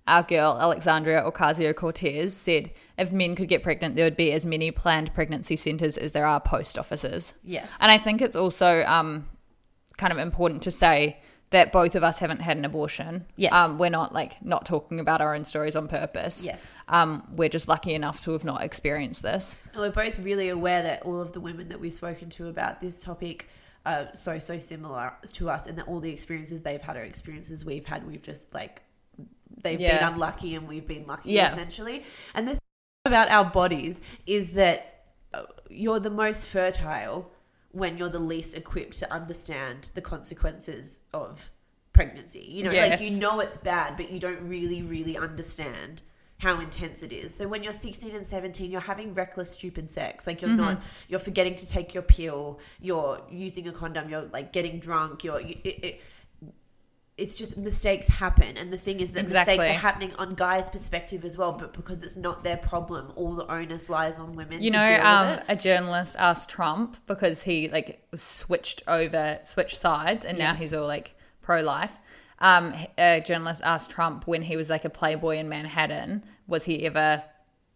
[0.06, 4.44] our girl, Alexandria Ocasio Cortez, said if men could get pregnant, there would be as
[4.44, 7.34] many planned pregnancy centers as there are post offices.
[7.44, 7.70] Yes.
[7.80, 9.28] And I think it's also um,
[9.96, 11.20] kind of important to say
[11.50, 13.26] that both of us haven't had an abortion.
[13.36, 13.52] Yes.
[13.52, 16.44] Um, we're not like not talking about our own stories on purpose.
[16.44, 16.74] Yes.
[16.88, 19.54] Um, we're just lucky enough to have not experienced this.
[19.72, 22.80] And we're both really aware that all of the women that we've spoken to about
[22.80, 23.48] this topic
[23.84, 27.64] are so so similar to us, and that all the experiences they've had are experiences
[27.64, 28.06] we've had.
[28.06, 28.82] We've just like
[29.62, 29.98] they've Yeah.
[29.98, 31.52] been unlucky, and we've been lucky Yeah.
[31.52, 32.04] essentially.
[32.34, 32.60] And the thing
[33.06, 35.04] about our bodies is that
[35.34, 37.30] uh, you're the most fertile
[37.72, 41.50] when you're the least equipped to understand the consequences of
[41.92, 42.40] pregnancy.
[42.40, 46.02] You know, like you know it's bad, but you don't really, really understand
[46.42, 47.32] how intense it is.
[47.32, 50.26] So when you're 16 and 17, you're having reckless, stupid sex.
[50.26, 52.58] Like you're not, you're forgetting to take your pill.
[52.80, 54.10] You're using a condom.
[54.10, 55.22] You're like getting drunk.
[55.22, 56.00] You're, it, it,
[57.16, 58.56] it's just mistakes happen.
[58.56, 59.56] And the thing is that Exactly.
[59.56, 61.52] mistakes are happening on guys' perspective as well.
[61.52, 64.60] But because it's not their problem, all the onus lies on women.
[64.62, 70.38] You know, um, a journalist asked Trump because he like switched over, switched sides, and
[70.38, 71.92] now he's all like pro life.
[72.40, 76.84] um, a journalist asked Trump when he was like a playboy in Manhattan, was he
[76.86, 77.22] ever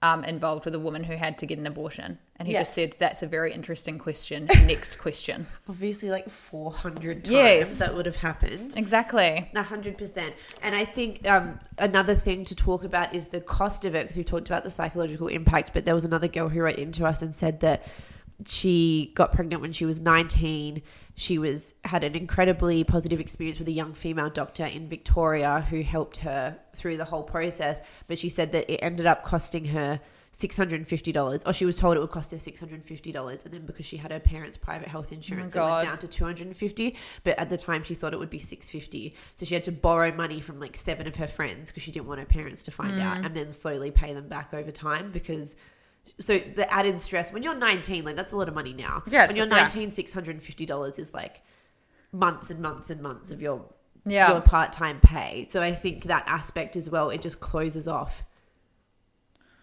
[0.02, 2.18] um, involved with a woman who had to get an abortion?
[2.38, 2.60] And he Yeah.
[2.60, 5.46] just said, "That's a very interesting question." Next question.
[5.68, 7.78] Obviously, like 400 times Yes.
[7.78, 8.74] that would have happened.
[8.76, 9.50] Exactly.
[9.54, 10.34] A hundred percent.
[10.62, 14.16] And I think um, another thing to talk about is the cost of it because
[14.18, 15.70] we talked about the psychological impact.
[15.72, 17.86] But there was another girl who wrote into us and said that
[18.46, 20.82] she got pregnant when she was 19.
[21.18, 25.82] She was had an incredibly positive experience with a young female doctor in Victoria who
[25.82, 27.80] helped her through the whole process.
[28.06, 30.00] But she said that it ended up costing her
[30.34, 34.10] $650 or she was told it would cost her $650 and then because she had
[34.10, 37.94] her parents private health insurance it went down to 250 but at the time she
[37.94, 41.16] thought it would be 650 so she had to borrow money from like seven of
[41.16, 43.02] her friends because she didn't want her parents to find Mm.
[43.02, 45.56] out and then slowly pay them back over time because
[46.18, 49.26] so the added stress when you're 19 like that's a lot of money now Yeah,
[49.26, 49.62] when you're yeah.
[49.68, 51.42] 19 $650 is like
[52.12, 53.64] months and months and months of your
[54.06, 54.30] Yeah.
[54.32, 58.24] your part-time pay so i think that aspect as well it just closes off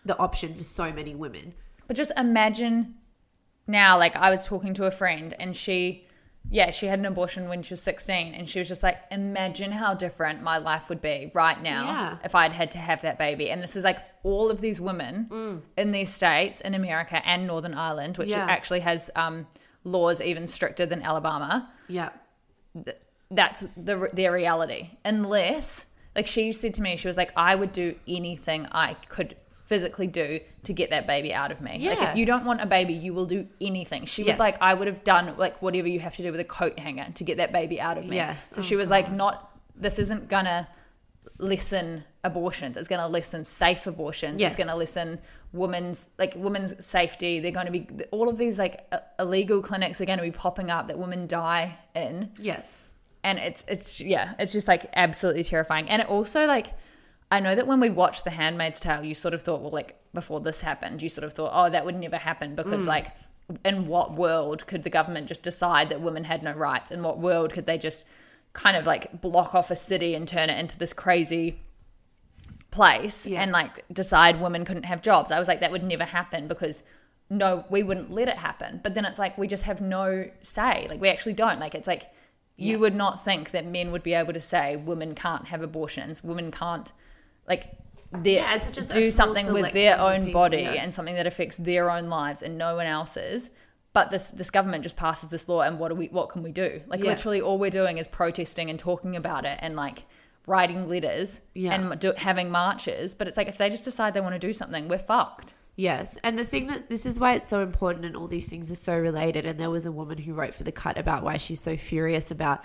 [0.06, 1.54] the option for so many women
[1.88, 2.96] But just imagine
[3.66, 6.06] now, like I was talking to a friend and she,
[6.50, 9.72] yeah, she had an abortion when she was 16 and she was just like, imagine
[9.72, 12.18] how different my life would be right now Yeah.
[12.24, 13.50] if I'd had to have that baby.
[13.50, 17.74] And this is like all of these women in these states in America and Northern
[17.74, 18.46] Ireland, which Yeah.
[18.48, 19.48] actually has um,
[19.84, 22.10] laws even stricter than Alabama yeah
[23.32, 25.86] that's the their reality unless
[26.16, 29.36] like she said to me she was like i would do anything i could
[29.74, 31.74] physically do to get that baby out of me.
[31.90, 34.06] Like if you don't want a baby you will do anything.
[34.06, 34.34] She Yes.
[34.34, 36.76] was like i would have done like whatever you have to do with a coat
[36.86, 38.16] hanger to get that baby out of me.
[38.18, 38.50] Yes.
[38.52, 39.36] so Oh, she was like not
[39.86, 40.68] this isn't gonna
[41.40, 42.78] lessen abortions.
[42.78, 44.40] It's gonna lessen safe abortions.
[44.40, 44.54] Yes.
[44.54, 45.20] it's gonna lessen
[45.52, 47.40] women's like women's safety.
[47.40, 48.76] They're going to be all of these like
[49.20, 52.32] illegal clinics are going to be popping up that women die in.
[52.40, 52.80] Yes.
[53.24, 55.90] And it's it's yeah it's just like absolutely terrifying.
[55.90, 56.68] And it also like
[57.34, 59.96] i know that when we watched the handmaid's tale you sort of thought well like
[60.14, 62.88] before this happened you sort of thought oh that would never happen because mm.
[62.88, 63.08] like
[63.66, 66.92] in what world could the government just decide that women had no rights?
[66.92, 68.06] In what world could they just
[68.54, 71.60] kind of like block off a city and turn it into this crazy
[72.72, 75.32] place and like decide women couldn't have jobs?
[75.32, 76.84] I was like that would never happen because
[77.30, 78.80] no we wouldn't let it happen.
[78.84, 80.88] But then it's like we just have no say.
[80.90, 81.60] Like we actually don't.
[81.60, 82.12] Like it's like
[82.56, 86.24] you would not think that men would be able to say women can't have abortions
[86.24, 86.94] women can't
[87.48, 87.78] like
[88.12, 90.72] they Yeah, do something with their own people, body yeah.
[90.84, 93.50] and something that affects their own lives and no one else's
[93.94, 96.52] but this this government just passes this law and what do we what can we
[96.52, 97.08] do like Yes.
[97.08, 100.06] literally all we're doing is protesting and talking about it and like
[100.46, 101.74] writing letters Yeah.
[101.74, 104.54] and do, having marches but it's like if they just decide they want to do
[104.54, 108.16] something we're fucked Yes, and the thing that this is why it's so important, and
[108.16, 109.48] all these things are so related.
[109.48, 112.30] And there was a woman who wrote for the cut about why she's so furious
[112.30, 112.64] about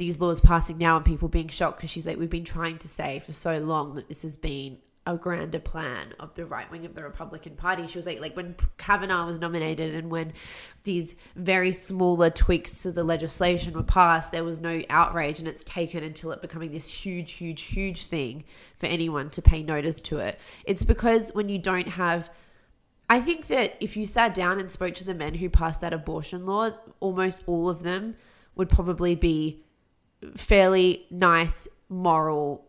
[0.00, 2.88] these laws passing now and people being shocked because she's like, we've been trying to
[2.88, 6.86] say for so long that this has been a grander plan of the right wing
[6.86, 7.86] of the Republican Party.
[7.86, 10.32] She was like, like when Kavanaugh was nominated and when
[10.84, 15.62] these very smaller tweaks to the legislation were passed, there was no outrage, and it's
[15.64, 18.44] taken until it becoming this huge, huge, huge thing
[18.78, 20.40] for anyone to pay notice to it.
[20.64, 22.30] It's because when you don't have
[23.10, 25.92] I think that if you sat down and spoke to the men who passed that
[25.92, 26.70] abortion law,
[27.00, 28.14] almost all of them
[28.54, 29.64] would probably be
[30.36, 32.64] fairly nice, moral,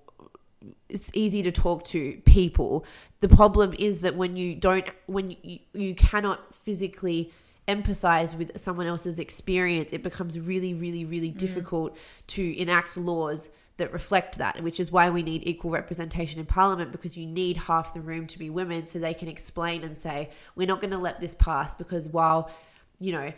[0.89, 2.85] it's easy to talk to people.
[3.19, 7.31] The problem is that when you don't, when you, you cannot physically
[7.67, 11.37] empathize with someone else's experience, it becomes really, really, really mm.
[11.37, 11.97] difficult
[12.27, 16.91] to enact laws that reflect that, which is why we need equal representation in parliament
[16.91, 20.29] because you need half the room to be women so they can explain and say,
[20.55, 22.51] we're not going to let this pass because while,
[22.99, 23.31] you know,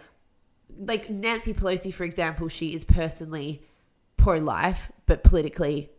[0.80, 3.62] like Nancy Pelosi, for example, she is personally
[4.24, 5.90] pro life, but politically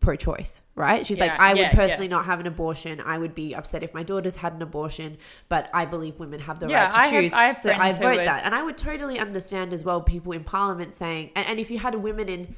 [0.00, 1.06] pro choice, right?
[1.06, 2.16] She's like, Yeah, I would personally yeah.
[2.16, 3.00] not have an abortion.
[3.00, 5.16] I would be upset if my daughters had an abortion,
[5.48, 7.32] but I believe women have the Yeah, right to I have- choose.
[7.32, 8.44] I have so I vote would- that.
[8.44, 11.78] And I would totally understand as well people in parliament saying, and, and if you
[11.78, 12.54] had women in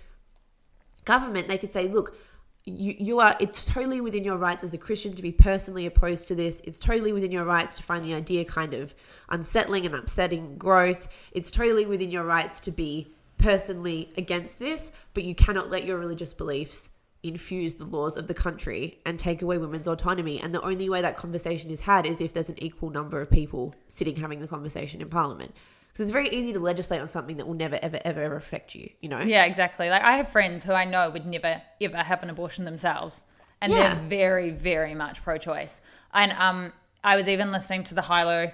[1.05, 2.16] government, they could say, look,
[2.64, 6.29] you, you are it's totally within your rights as a christian to be personally opposed
[6.29, 8.95] to this it's totally within your rights to find the idea kind of
[9.31, 13.09] unsettling and upsetting gross it's totally within your rights to be
[13.43, 16.90] personally against this but you cannot let your religious beliefs
[17.22, 21.01] infuse the laws of the country and take away women's autonomy and the only way
[21.01, 24.49] that conversation is had is if there's an equal number of people sitting having the
[24.49, 25.53] conversation in parliament
[25.88, 28.74] because it's very easy to legislate on something that will never ever ever, ever affect
[28.74, 29.88] you you know Yeah, exactly.
[29.90, 33.22] Like I have friends who I know would never ever have an abortion themselves,
[33.61, 33.95] and Yeah.
[33.95, 35.80] they're very, very much pro-choice.
[36.14, 36.72] And um,
[37.05, 38.51] I was even listening to the High Low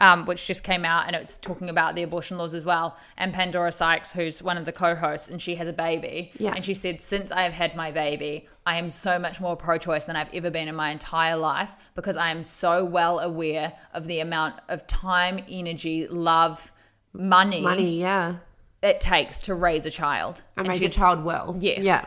[0.00, 2.96] um, which just came out, and it's talking about the abortion laws as well.
[3.16, 6.52] And Pandora Sykes, who's one of the co-hosts, and she has a baby, Yeah.
[6.54, 10.04] and she said, "Since I have had my baby, I am so much more pro-choice
[10.06, 14.06] than I've ever been in my entire life because I am so well aware of
[14.06, 16.72] the amount of time, energy, love,
[17.14, 18.36] money, Money, yeah.
[18.82, 21.56] it takes to raise a child." And raise a child well.
[21.58, 21.84] Yes.
[21.84, 22.04] Yeah.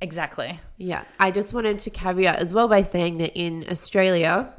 [0.00, 0.58] Exactly.
[0.76, 4.52] Yeah, I just wanted to caveat as well by saying that in Australia,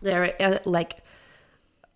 [0.00, 0.94] there are like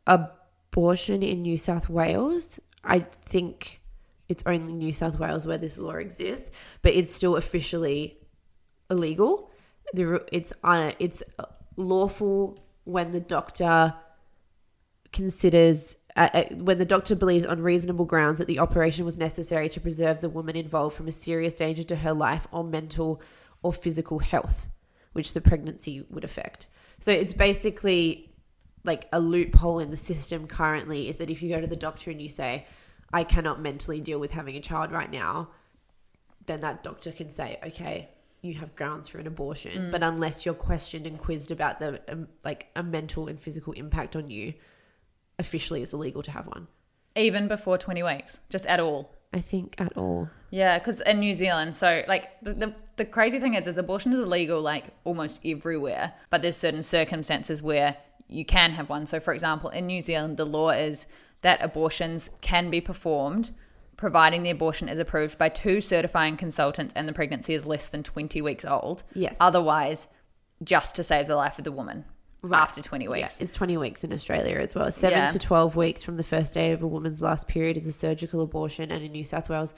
[0.07, 2.61] abortion in New South Wales.
[2.85, 3.81] I think
[4.29, 8.19] it's only New South Wales where this law exists, but it's still officially
[8.91, 9.51] illegal.
[9.95, 11.23] It's uh, it's
[11.77, 13.95] lawful when the doctor
[15.13, 19.69] considers uh, uh, when the doctor believes on reasonable grounds that the operation was necessary
[19.69, 23.21] to preserve the woman involved from a serious danger to her life or mental
[23.63, 24.67] or physical health,
[25.13, 26.67] which the pregnancy would affect.
[27.01, 28.32] So it's basically
[28.85, 32.11] like a loophole in the system currently is that if you go to the doctor
[32.11, 32.67] and you say,
[33.13, 35.51] I cannot mentally deal with having a child right now,
[36.47, 38.09] then that doctor can say, okay,
[38.41, 39.91] you have grounds for an abortion.
[39.91, 44.17] But unless you're questioned and quizzed about the um, like a mental and physical impact
[44.17, 44.55] on you,
[45.39, 46.67] officially it's illegal to have one.
[47.15, 49.15] Even before 20 weeks, just at all.
[49.35, 50.29] I think at all.
[50.51, 54.13] Yeah, because in New Zealand, so like the, the the crazy thing is, is abortion
[54.13, 57.97] is illegal like almost everywhere, but there's certain circumstances where
[58.33, 59.07] you can have one.
[59.07, 61.07] So, for example, in New Zealand, the law is
[61.43, 63.51] that abortions can be performed
[64.03, 68.03] providing the abortion is approved by two certifying consultants and the pregnancy is less than
[68.03, 69.05] 20 weeks old.
[69.15, 69.37] Yes.
[69.39, 70.09] Otherwise,
[70.65, 72.05] just to save the life of the woman
[72.53, 73.41] after 20 Yeah, weeks.
[73.41, 74.91] it's 20 weeks in Australia as well.
[74.91, 75.29] Seven Yeah.
[75.29, 78.41] to 12 weeks from the first day of a woman's last period is a surgical
[78.43, 79.73] abortion, and in New South Wales,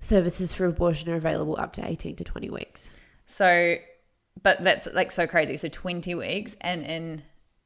[0.00, 2.90] services for abortion are available up to 18 to 20 weeks.
[3.24, 3.76] So,
[4.42, 5.56] but that's like so crazy.
[5.56, 7.22] So 20 weeks, and in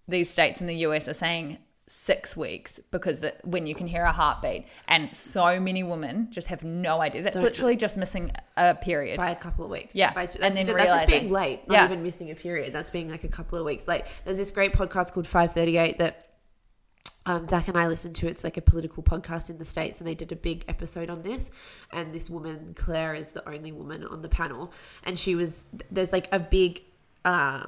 [0.08, 4.04] these states in the US are saying six weeks because that when you can hear
[4.04, 7.22] a heartbeat, and so many women just have no idea.
[7.22, 9.18] That's Don't literally just missing a period.
[9.18, 9.94] By a couple of weeks.
[9.94, 11.84] Yeah, By, and then that's just being late, not Yeah.
[11.84, 12.72] even missing a period.
[12.72, 14.04] That's being like a couple of weeks late.
[14.24, 16.30] There's this great podcast called 538 that
[17.26, 18.26] um, Zach and I listened to.
[18.28, 21.22] It's like a political podcast in the States, and they did a big episode on
[21.22, 21.50] this.
[21.92, 24.72] And this woman, Claire, is the only woman on the panel.
[25.04, 26.82] And she was, there's like a big
[27.24, 27.66] uh,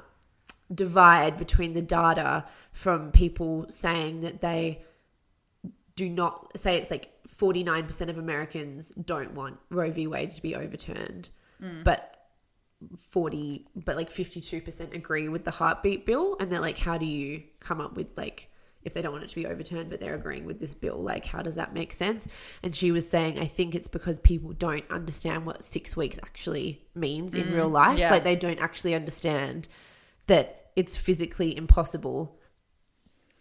[0.74, 4.84] divide between the data from people saying that they
[5.94, 10.06] do not say it's like 49% of Americans don't want Roe v.
[10.06, 11.30] Wade to be overturned,
[11.62, 11.82] mm.
[11.84, 12.16] but
[12.98, 16.36] 40, but like 52% agree with the heartbeat bill.
[16.38, 18.50] And they're like, how do you come up with like,
[18.84, 21.24] if they don't want it to be overturned, but they're agreeing with this bill, like,
[21.24, 22.28] how does that make sense?
[22.62, 26.86] And she was saying, I think it's because people don't understand what six weeks actually
[26.94, 27.54] means in mm.
[27.54, 27.98] real life.
[27.98, 28.10] yeah.
[28.10, 29.66] Like, they don't actually understand
[30.26, 32.38] that it's physically impossible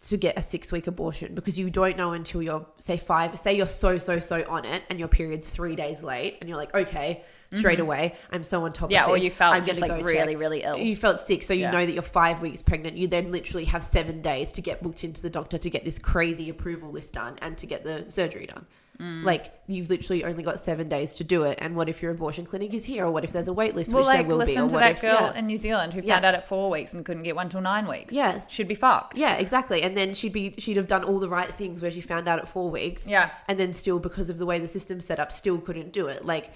[0.02, 3.56] to get a six week abortion because you don't know until you're say five say
[3.56, 6.72] you're so so so on it and your period's three days late and you're like
[6.74, 8.92] okay straight away i'm so on top Mm-hmm.
[8.92, 10.38] Yeah, of or you felt I'm just, like, go really, check.
[10.40, 10.76] really ill.
[10.76, 11.70] you felt sick so you Yeah.
[11.70, 15.02] know that you're five weeks pregnant you then literally have seven days to get booked
[15.02, 18.46] into the doctor to get this crazy approval list done and to get the surgery
[18.46, 18.66] done
[18.98, 19.24] Mm.
[19.24, 22.46] like you've literally only got seven days to do it and what if your abortion
[22.46, 24.44] clinic is here or what if there's a wait list well, which like there will
[24.44, 25.38] be or listen to what that if girl yeah.
[25.38, 26.14] in New Zealand who Yeah.
[26.14, 28.14] found out at four weeks and couldn't get one till nine weeks.
[28.14, 28.50] Yes.
[28.50, 29.18] should be fucked.
[29.18, 29.82] Yeah, exactly.
[29.82, 32.38] And then she'd be she'd have done all the right things where she found out
[32.38, 33.06] at four weeks.
[33.06, 33.30] Yeah.
[33.48, 36.24] And then still because of the way the system's set up, still couldn't do it.
[36.24, 36.52] Like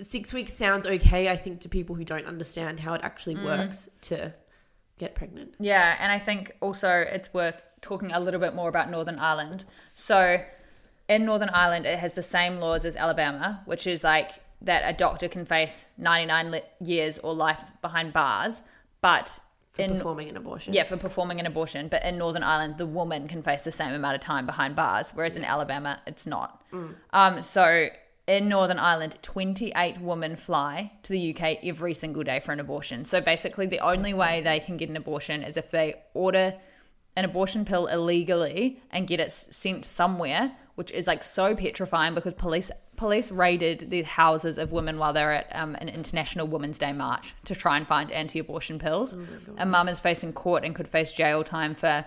[0.00, 3.44] six weeks sounds okay, I think, to people who don't understand how it actually Mm.
[3.44, 4.34] works to
[4.98, 5.54] get pregnant.
[5.60, 9.64] Yeah, and I think also it's worth talking a little bit more about Northern Ireland.
[9.94, 10.40] So,
[11.08, 14.32] in Northern Ireland, it has the same laws as Alabama, which is like
[14.62, 18.60] that a doctor can face 99 li- years or life behind bars,
[19.00, 19.38] but
[19.72, 20.74] For in performing an abortion.
[20.74, 23.94] yeah, for performing an abortion, but in Northern Ireland, the woman can face the same
[23.94, 26.62] amount of time behind bars, whereas in Alabama, it's not.
[27.12, 27.88] Um, so
[28.26, 33.04] in Northern Ireland, 28 women fly to the UK every single day for an abortion.
[33.06, 36.54] So basically, the only way they can get an abortion is if they order
[37.16, 42.34] an abortion pill illegally and get it sent somewhere, which is like so petrifying because
[42.34, 46.92] police police raided the houses of women while they're at um, an International Women's Day
[46.92, 49.16] march to try and find anti-abortion pills.
[49.56, 52.04] a mum is facing court and could face jail time for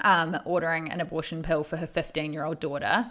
[0.00, 3.04] um, ordering an abortion pill for her 15 year old daughter.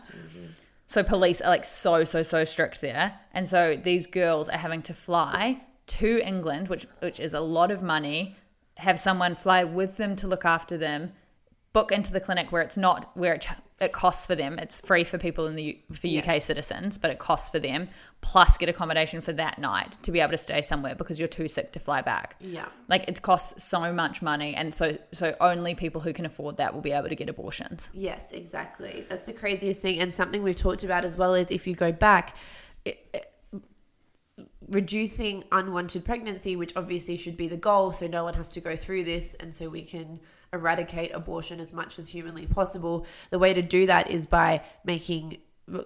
[0.87, 4.81] So police are like so so so strict there, and so these girls are having
[4.81, 5.61] to fly
[5.99, 8.35] to England, which which is a lot of money.
[8.77, 11.11] Have someone fly with them to look after them,
[11.73, 13.47] book into the clinic where it's not where it
[13.81, 14.59] it costs for them.
[14.59, 16.45] It's free for people in the for UK Yes.
[16.45, 17.87] citizens, but it costs for them
[18.21, 21.47] plus get accommodation for that night to be able to stay somewhere because you're too
[21.47, 22.35] sick to fly back.
[22.41, 22.67] Yeah.
[22.89, 26.73] Like it costs so much money and so so only people who can afford that
[26.73, 27.87] will be able to get abortions.
[27.93, 29.05] Yes, exactly.
[29.09, 29.99] That's the craziest thing.
[29.99, 32.35] And something we've talked about as well is if you go back,
[32.85, 33.25] it, it-
[34.67, 38.75] reducing unwanted pregnancy, which obviously should be the goal, so no one has to go
[38.75, 40.19] through this, and so we can
[40.53, 43.05] eradicate abortion as much as humanly possible.
[43.29, 45.37] The way to do that is by making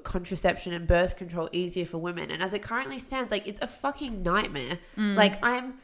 [0.03, 2.32] contraception and birth control easier for women.
[2.32, 4.80] And as it currently stands, like it's a fucking nightmare.
[4.97, 5.16] Mm.
[5.16, 5.76] Like I'm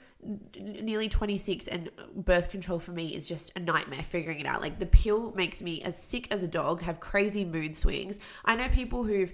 [0.57, 4.61] nearly 26 and birth control for me is just a nightmare figuring it out.
[4.61, 8.19] Like the pill makes me as sick as a dog, have crazy mood swings.
[8.45, 9.31] I know people who've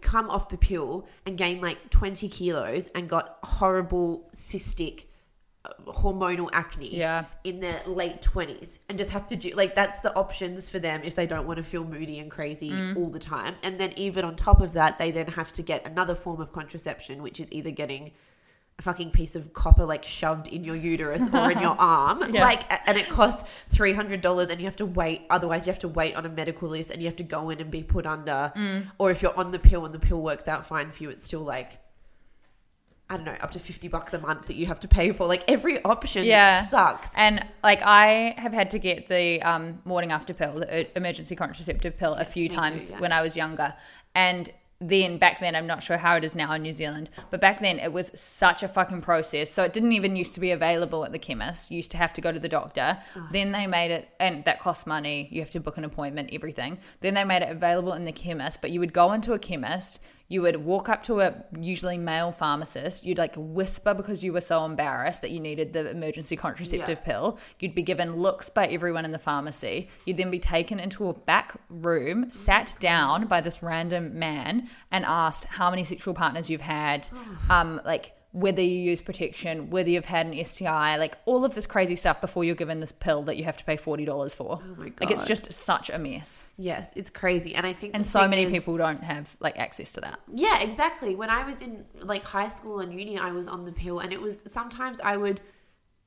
[0.00, 5.04] come off the pill and gained like 20 kilos and got horrible cystic
[5.86, 7.26] hormonal acne Yeah.
[7.44, 11.02] in their late 20s and just have to do like that's the options for them
[11.04, 12.96] if they don't want to feel moody and crazy mm.
[12.96, 13.54] all the time.
[13.62, 16.50] And then even on top of that they then have to get another form of
[16.52, 18.10] contraception which is either getting
[18.78, 22.34] a fucking piece of copper like shoved in your uterus or in your arm.
[22.34, 22.42] Yeah.
[22.42, 26.16] like and it costs $300 and you have to wait otherwise you have to wait
[26.16, 28.52] on a medical list and you have to go in and be put under.
[28.56, 28.90] Mm.
[28.98, 31.22] Or if you're on the pill and the pill works out fine for you it's
[31.22, 31.78] still like
[33.10, 35.26] I don't know, up to 50 bucks a month that you have to pay for.
[35.26, 36.62] Like every option Yeah.
[36.62, 37.10] sucks.
[37.16, 41.36] And like I have had to get the um, morning after pill, the uh, emergency
[41.36, 43.00] contraceptive pill, a few me too, times yeah.
[43.00, 43.74] when I was younger.
[44.14, 44.50] And
[44.80, 47.60] then back then, I'm not sure how it is now in New Zealand, but back
[47.60, 49.50] then it was such a fucking process.
[49.50, 51.70] So it didn't even used to be available at the chemist.
[51.70, 52.98] You used to have to go to the doctor.
[53.30, 55.28] Then they made it, and that cost money.
[55.30, 56.78] You have to book an appointment, everything.
[57.00, 60.00] Then they made it available in the chemist, but you would go into a chemist.
[60.32, 63.04] You would walk up to a usually male pharmacist.
[63.04, 67.04] You'd like whisper because you were so embarrassed that you needed the emergency contraceptive Yeah.
[67.04, 67.38] pill.
[67.60, 69.88] You'd be given looks by everyone in the pharmacy.
[70.06, 75.04] You'd then be taken into a back room, sat down by this random man, and
[75.04, 77.10] asked how many sexual partners you've had,
[77.50, 81.66] um, like whether you use protection, whether you've had an STI, like all of this
[81.66, 84.58] crazy stuff before you're given this pill that you have to pay forty dollars for.
[84.62, 85.00] Oh my god!
[85.00, 87.54] Like it's just such a mess, Yes, it's crazy.
[87.54, 90.18] And I think and so many is- people don't have like access to that.
[90.32, 91.14] Yeah, exactly.
[91.14, 94.12] When I was in like high school and uni, I was on the pill, and
[94.12, 95.40] it was sometimes I would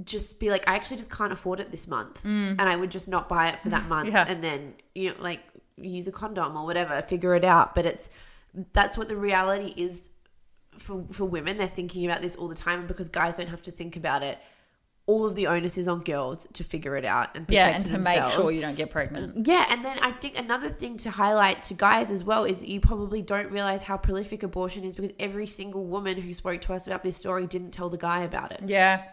[0.04, 3.08] just be like, I actually just can't afford it this month, and I would just
[3.08, 4.14] not buy it for that month, Mm.
[4.14, 4.26] Yeah.
[4.28, 5.42] and then you know, like
[5.78, 7.76] use a condom or whatever, figure it out.
[7.76, 8.10] But it's
[8.74, 10.10] that's what the reality is
[10.78, 11.58] for for women.
[11.58, 14.24] They're thinking about this all the time, and because guys don't have to think about
[14.24, 14.38] it.
[15.08, 17.86] All of the onus is on girls to figure it out and Yeah, protect and
[17.86, 18.36] to themselves.
[18.38, 19.46] make sure you don't get pregnant.
[19.46, 22.68] Yeah, and then I think another thing to highlight to guys as well is that
[22.70, 26.74] you probably don't realize how prolific abortion is because every single woman who spoke to
[26.74, 28.62] us about this story didn't tell the guy about it.
[28.66, 29.04] Yeah.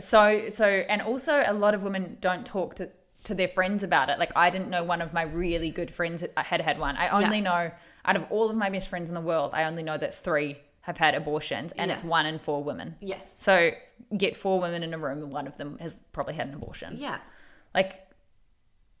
[0.00, 2.88] So so and also a lot of women don't talk to
[3.24, 4.18] to their friends about it.
[4.18, 6.96] Like I didn't know one of my really good friends had had one.
[6.96, 7.42] I only Yeah.
[7.42, 7.70] know
[8.06, 10.56] out of all of my best friends in the world, I only know that 3
[10.86, 12.94] have had abortions and it's one in 4 women.
[13.00, 13.34] Yes.
[13.40, 13.72] So
[14.16, 16.94] get four women in a room and one of them has probably had an abortion.
[16.96, 17.18] Yeah.
[17.74, 18.06] Like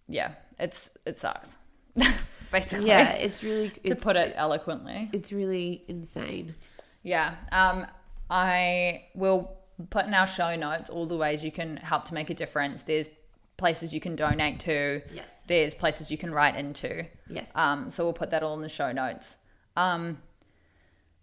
[0.08, 1.56] yeah, it's it sucks.
[2.52, 2.88] Basically.
[2.88, 5.10] Yeah, it's really to it's, put it eloquently.
[5.12, 6.56] it's really insane.
[7.04, 7.36] Yeah.
[7.52, 7.86] Um,
[8.28, 9.56] I will
[9.90, 12.82] put in our show notes all the ways you can help to make a difference.
[12.82, 13.08] There's
[13.56, 15.02] places you can donate to.
[15.14, 15.30] Yes.
[15.46, 17.06] There's places you can write into.
[17.30, 17.52] Yes.
[17.54, 19.36] Um, so we'll put that all in the show notes.
[19.76, 20.18] Um,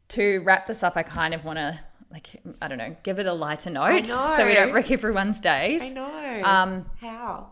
[0.10, 1.80] to wrap this up, I kind of want to
[2.12, 4.06] like I don't know, give it a lighter note
[4.38, 5.84] so we don't wreck everyone's days.
[5.84, 6.42] I know.
[6.44, 7.52] Um, how?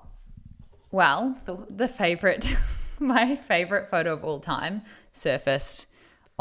[0.91, 1.37] Well,
[1.69, 2.55] the favorite,
[2.99, 5.87] my favorite photo of all time surfaced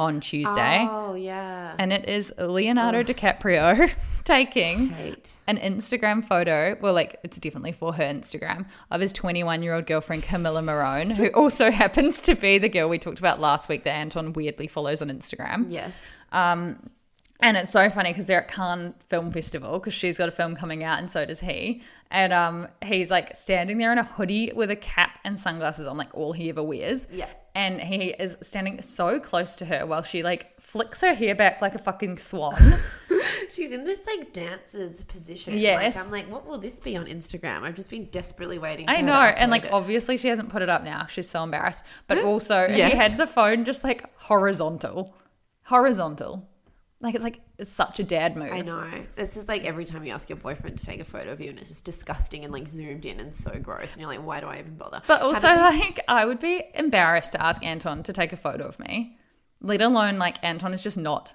[0.01, 0.87] on Tuesday.
[0.89, 1.75] Oh yeah.
[1.79, 3.93] And it is Leonardo DiCaprio
[4.25, 5.31] taking Hate.
[5.47, 6.77] an Instagram photo.
[6.81, 11.13] Well, like it's definitely for her Instagram of his 21 year old girlfriend Camila Morrone,
[11.13, 14.67] who also happens to be the girl we talked about last week that Anton weirdly
[14.67, 15.67] follows on Instagram.
[15.69, 16.03] Yes.
[16.33, 16.91] Um,
[17.43, 20.57] and it's so funny because they're at Cannes Film Festival because she's got a film
[20.57, 21.83] coming out and so does he.
[22.11, 25.97] And um, he's like standing there in a hoodie with a cap and sunglasses on,
[25.97, 27.07] like all he ever wears.
[27.11, 27.29] Yeah.
[27.55, 31.61] And he is standing so close to her while she like flicks her hair back
[31.61, 32.55] like a fucking swan.
[33.51, 35.59] She's in this like dancer's position.
[35.59, 35.97] Yes.
[35.97, 37.63] Like, I'm like, what will this be on Instagram?
[37.63, 38.87] I've just been desperately waiting.
[38.87, 39.19] For I know.
[39.21, 39.73] And like it.
[39.73, 41.07] obviously she hasn't put it up now.
[41.07, 41.83] She's so embarrassed.
[42.07, 42.93] But also Yes.
[42.93, 45.13] he had the phone just like horizontal.
[45.65, 46.49] Horizontal.
[47.01, 48.51] Like it's like it's such a dad move.
[48.53, 48.91] I know.
[49.17, 51.51] It's just like every time you ask your boyfriend to take a photo of you,
[51.51, 54.41] and it's just disgusting and like zoomed in and so gross, and you're like, why
[54.41, 55.03] do I even bother?
[55.07, 58.81] But also, like, I would be embarrassed to ask Anton to take a photo of
[58.81, 59.17] me,
[59.61, 61.35] let alone, like, Anton is just not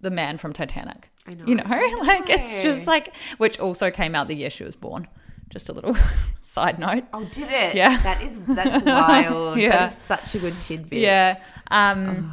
[0.00, 1.10] the man from Titanic.
[1.26, 1.44] I know.
[1.46, 4.76] You know, I like, it's just like, which also came out the year she was
[4.76, 5.06] born,
[5.50, 5.96] Just a little
[6.40, 7.04] side note.
[7.12, 7.74] Oh, did it?
[7.74, 8.00] Yeah.
[8.02, 9.58] That is that's wild.
[9.58, 9.70] Yeah.
[9.70, 11.00] That is such a good tidbit.
[11.00, 11.42] Yeah.
[11.70, 12.32] Um,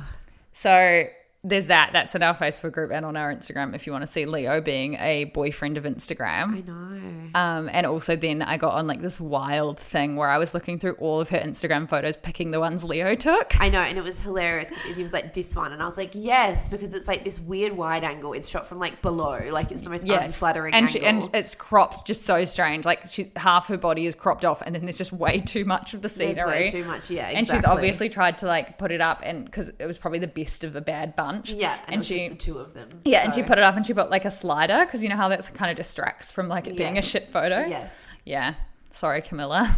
[0.53, 1.07] So
[1.43, 1.91] there's that.
[1.93, 4.59] That's in our Facebook group and on our Instagram if you want to see Leo
[4.59, 6.57] being a boyfriend of Instagram.
[6.57, 7.29] I know.
[7.33, 10.79] Um, and also then I got on like this wild thing where I was looking
[10.79, 13.59] through all of her Instagram photos, picking the ones Leo took.
[13.61, 15.95] I know, and it was hilarious because he was like this one, and I was
[15.95, 18.33] like, yes, because it's like this weird wide angle.
[18.33, 21.01] It's shot from like below, like it's the most unflattering and angle.
[21.01, 22.83] she, and it's cropped just so strange.
[22.85, 25.93] Like she half her body is cropped off, and then there's just way too much
[25.93, 26.49] of the There's scenery.
[26.63, 29.69] way too much, yeah, And she's obviously tried to like put it up, and because
[29.79, 31.51] it was probably the best of a bad bunch.
[31.51, 32.89] yeah, and, and, she the two of them.
[33.05, 35.15] yeah, and she put it up, and she put like a slider because you know
[35.15, 37.65] how that's kind of distracts from like it being a shit photo.
[37.65, 38.55] Yes, Yeah.
[38.91, 39.69] Sorry, Camila.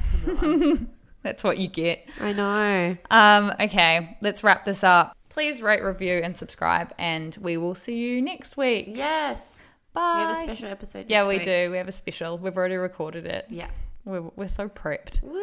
[1.23, 2.07] that's what you get.
[2.21, 2.97] I know.
[3.09, 5.15] Um, okay, let's wrap this up.
[5.29, 8.85] Please rate, review, and subscribe, and we will see you next week.
[8.87, 9.61] Yes,
[9.93, 10.15] Bye.
[10.15, 11.05] we have a special episode.
[11.09, 11.43] Yeah, we week.
[11.43, 11.71] do.
[11.71, 12.37] We have a special.
[12.37, 13.47] We've already recorded it.
[13.49, 13.69] Yeah.
[14.05, 15.21] We're, we're so prepped.
[15.21, 15.41] Woo.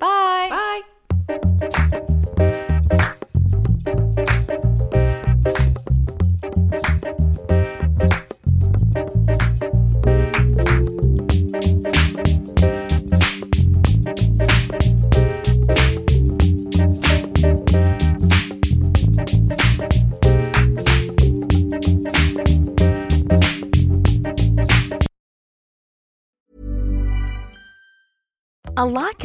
[0.00, 0.82] Bye.
[1.28, 2.62] Bye.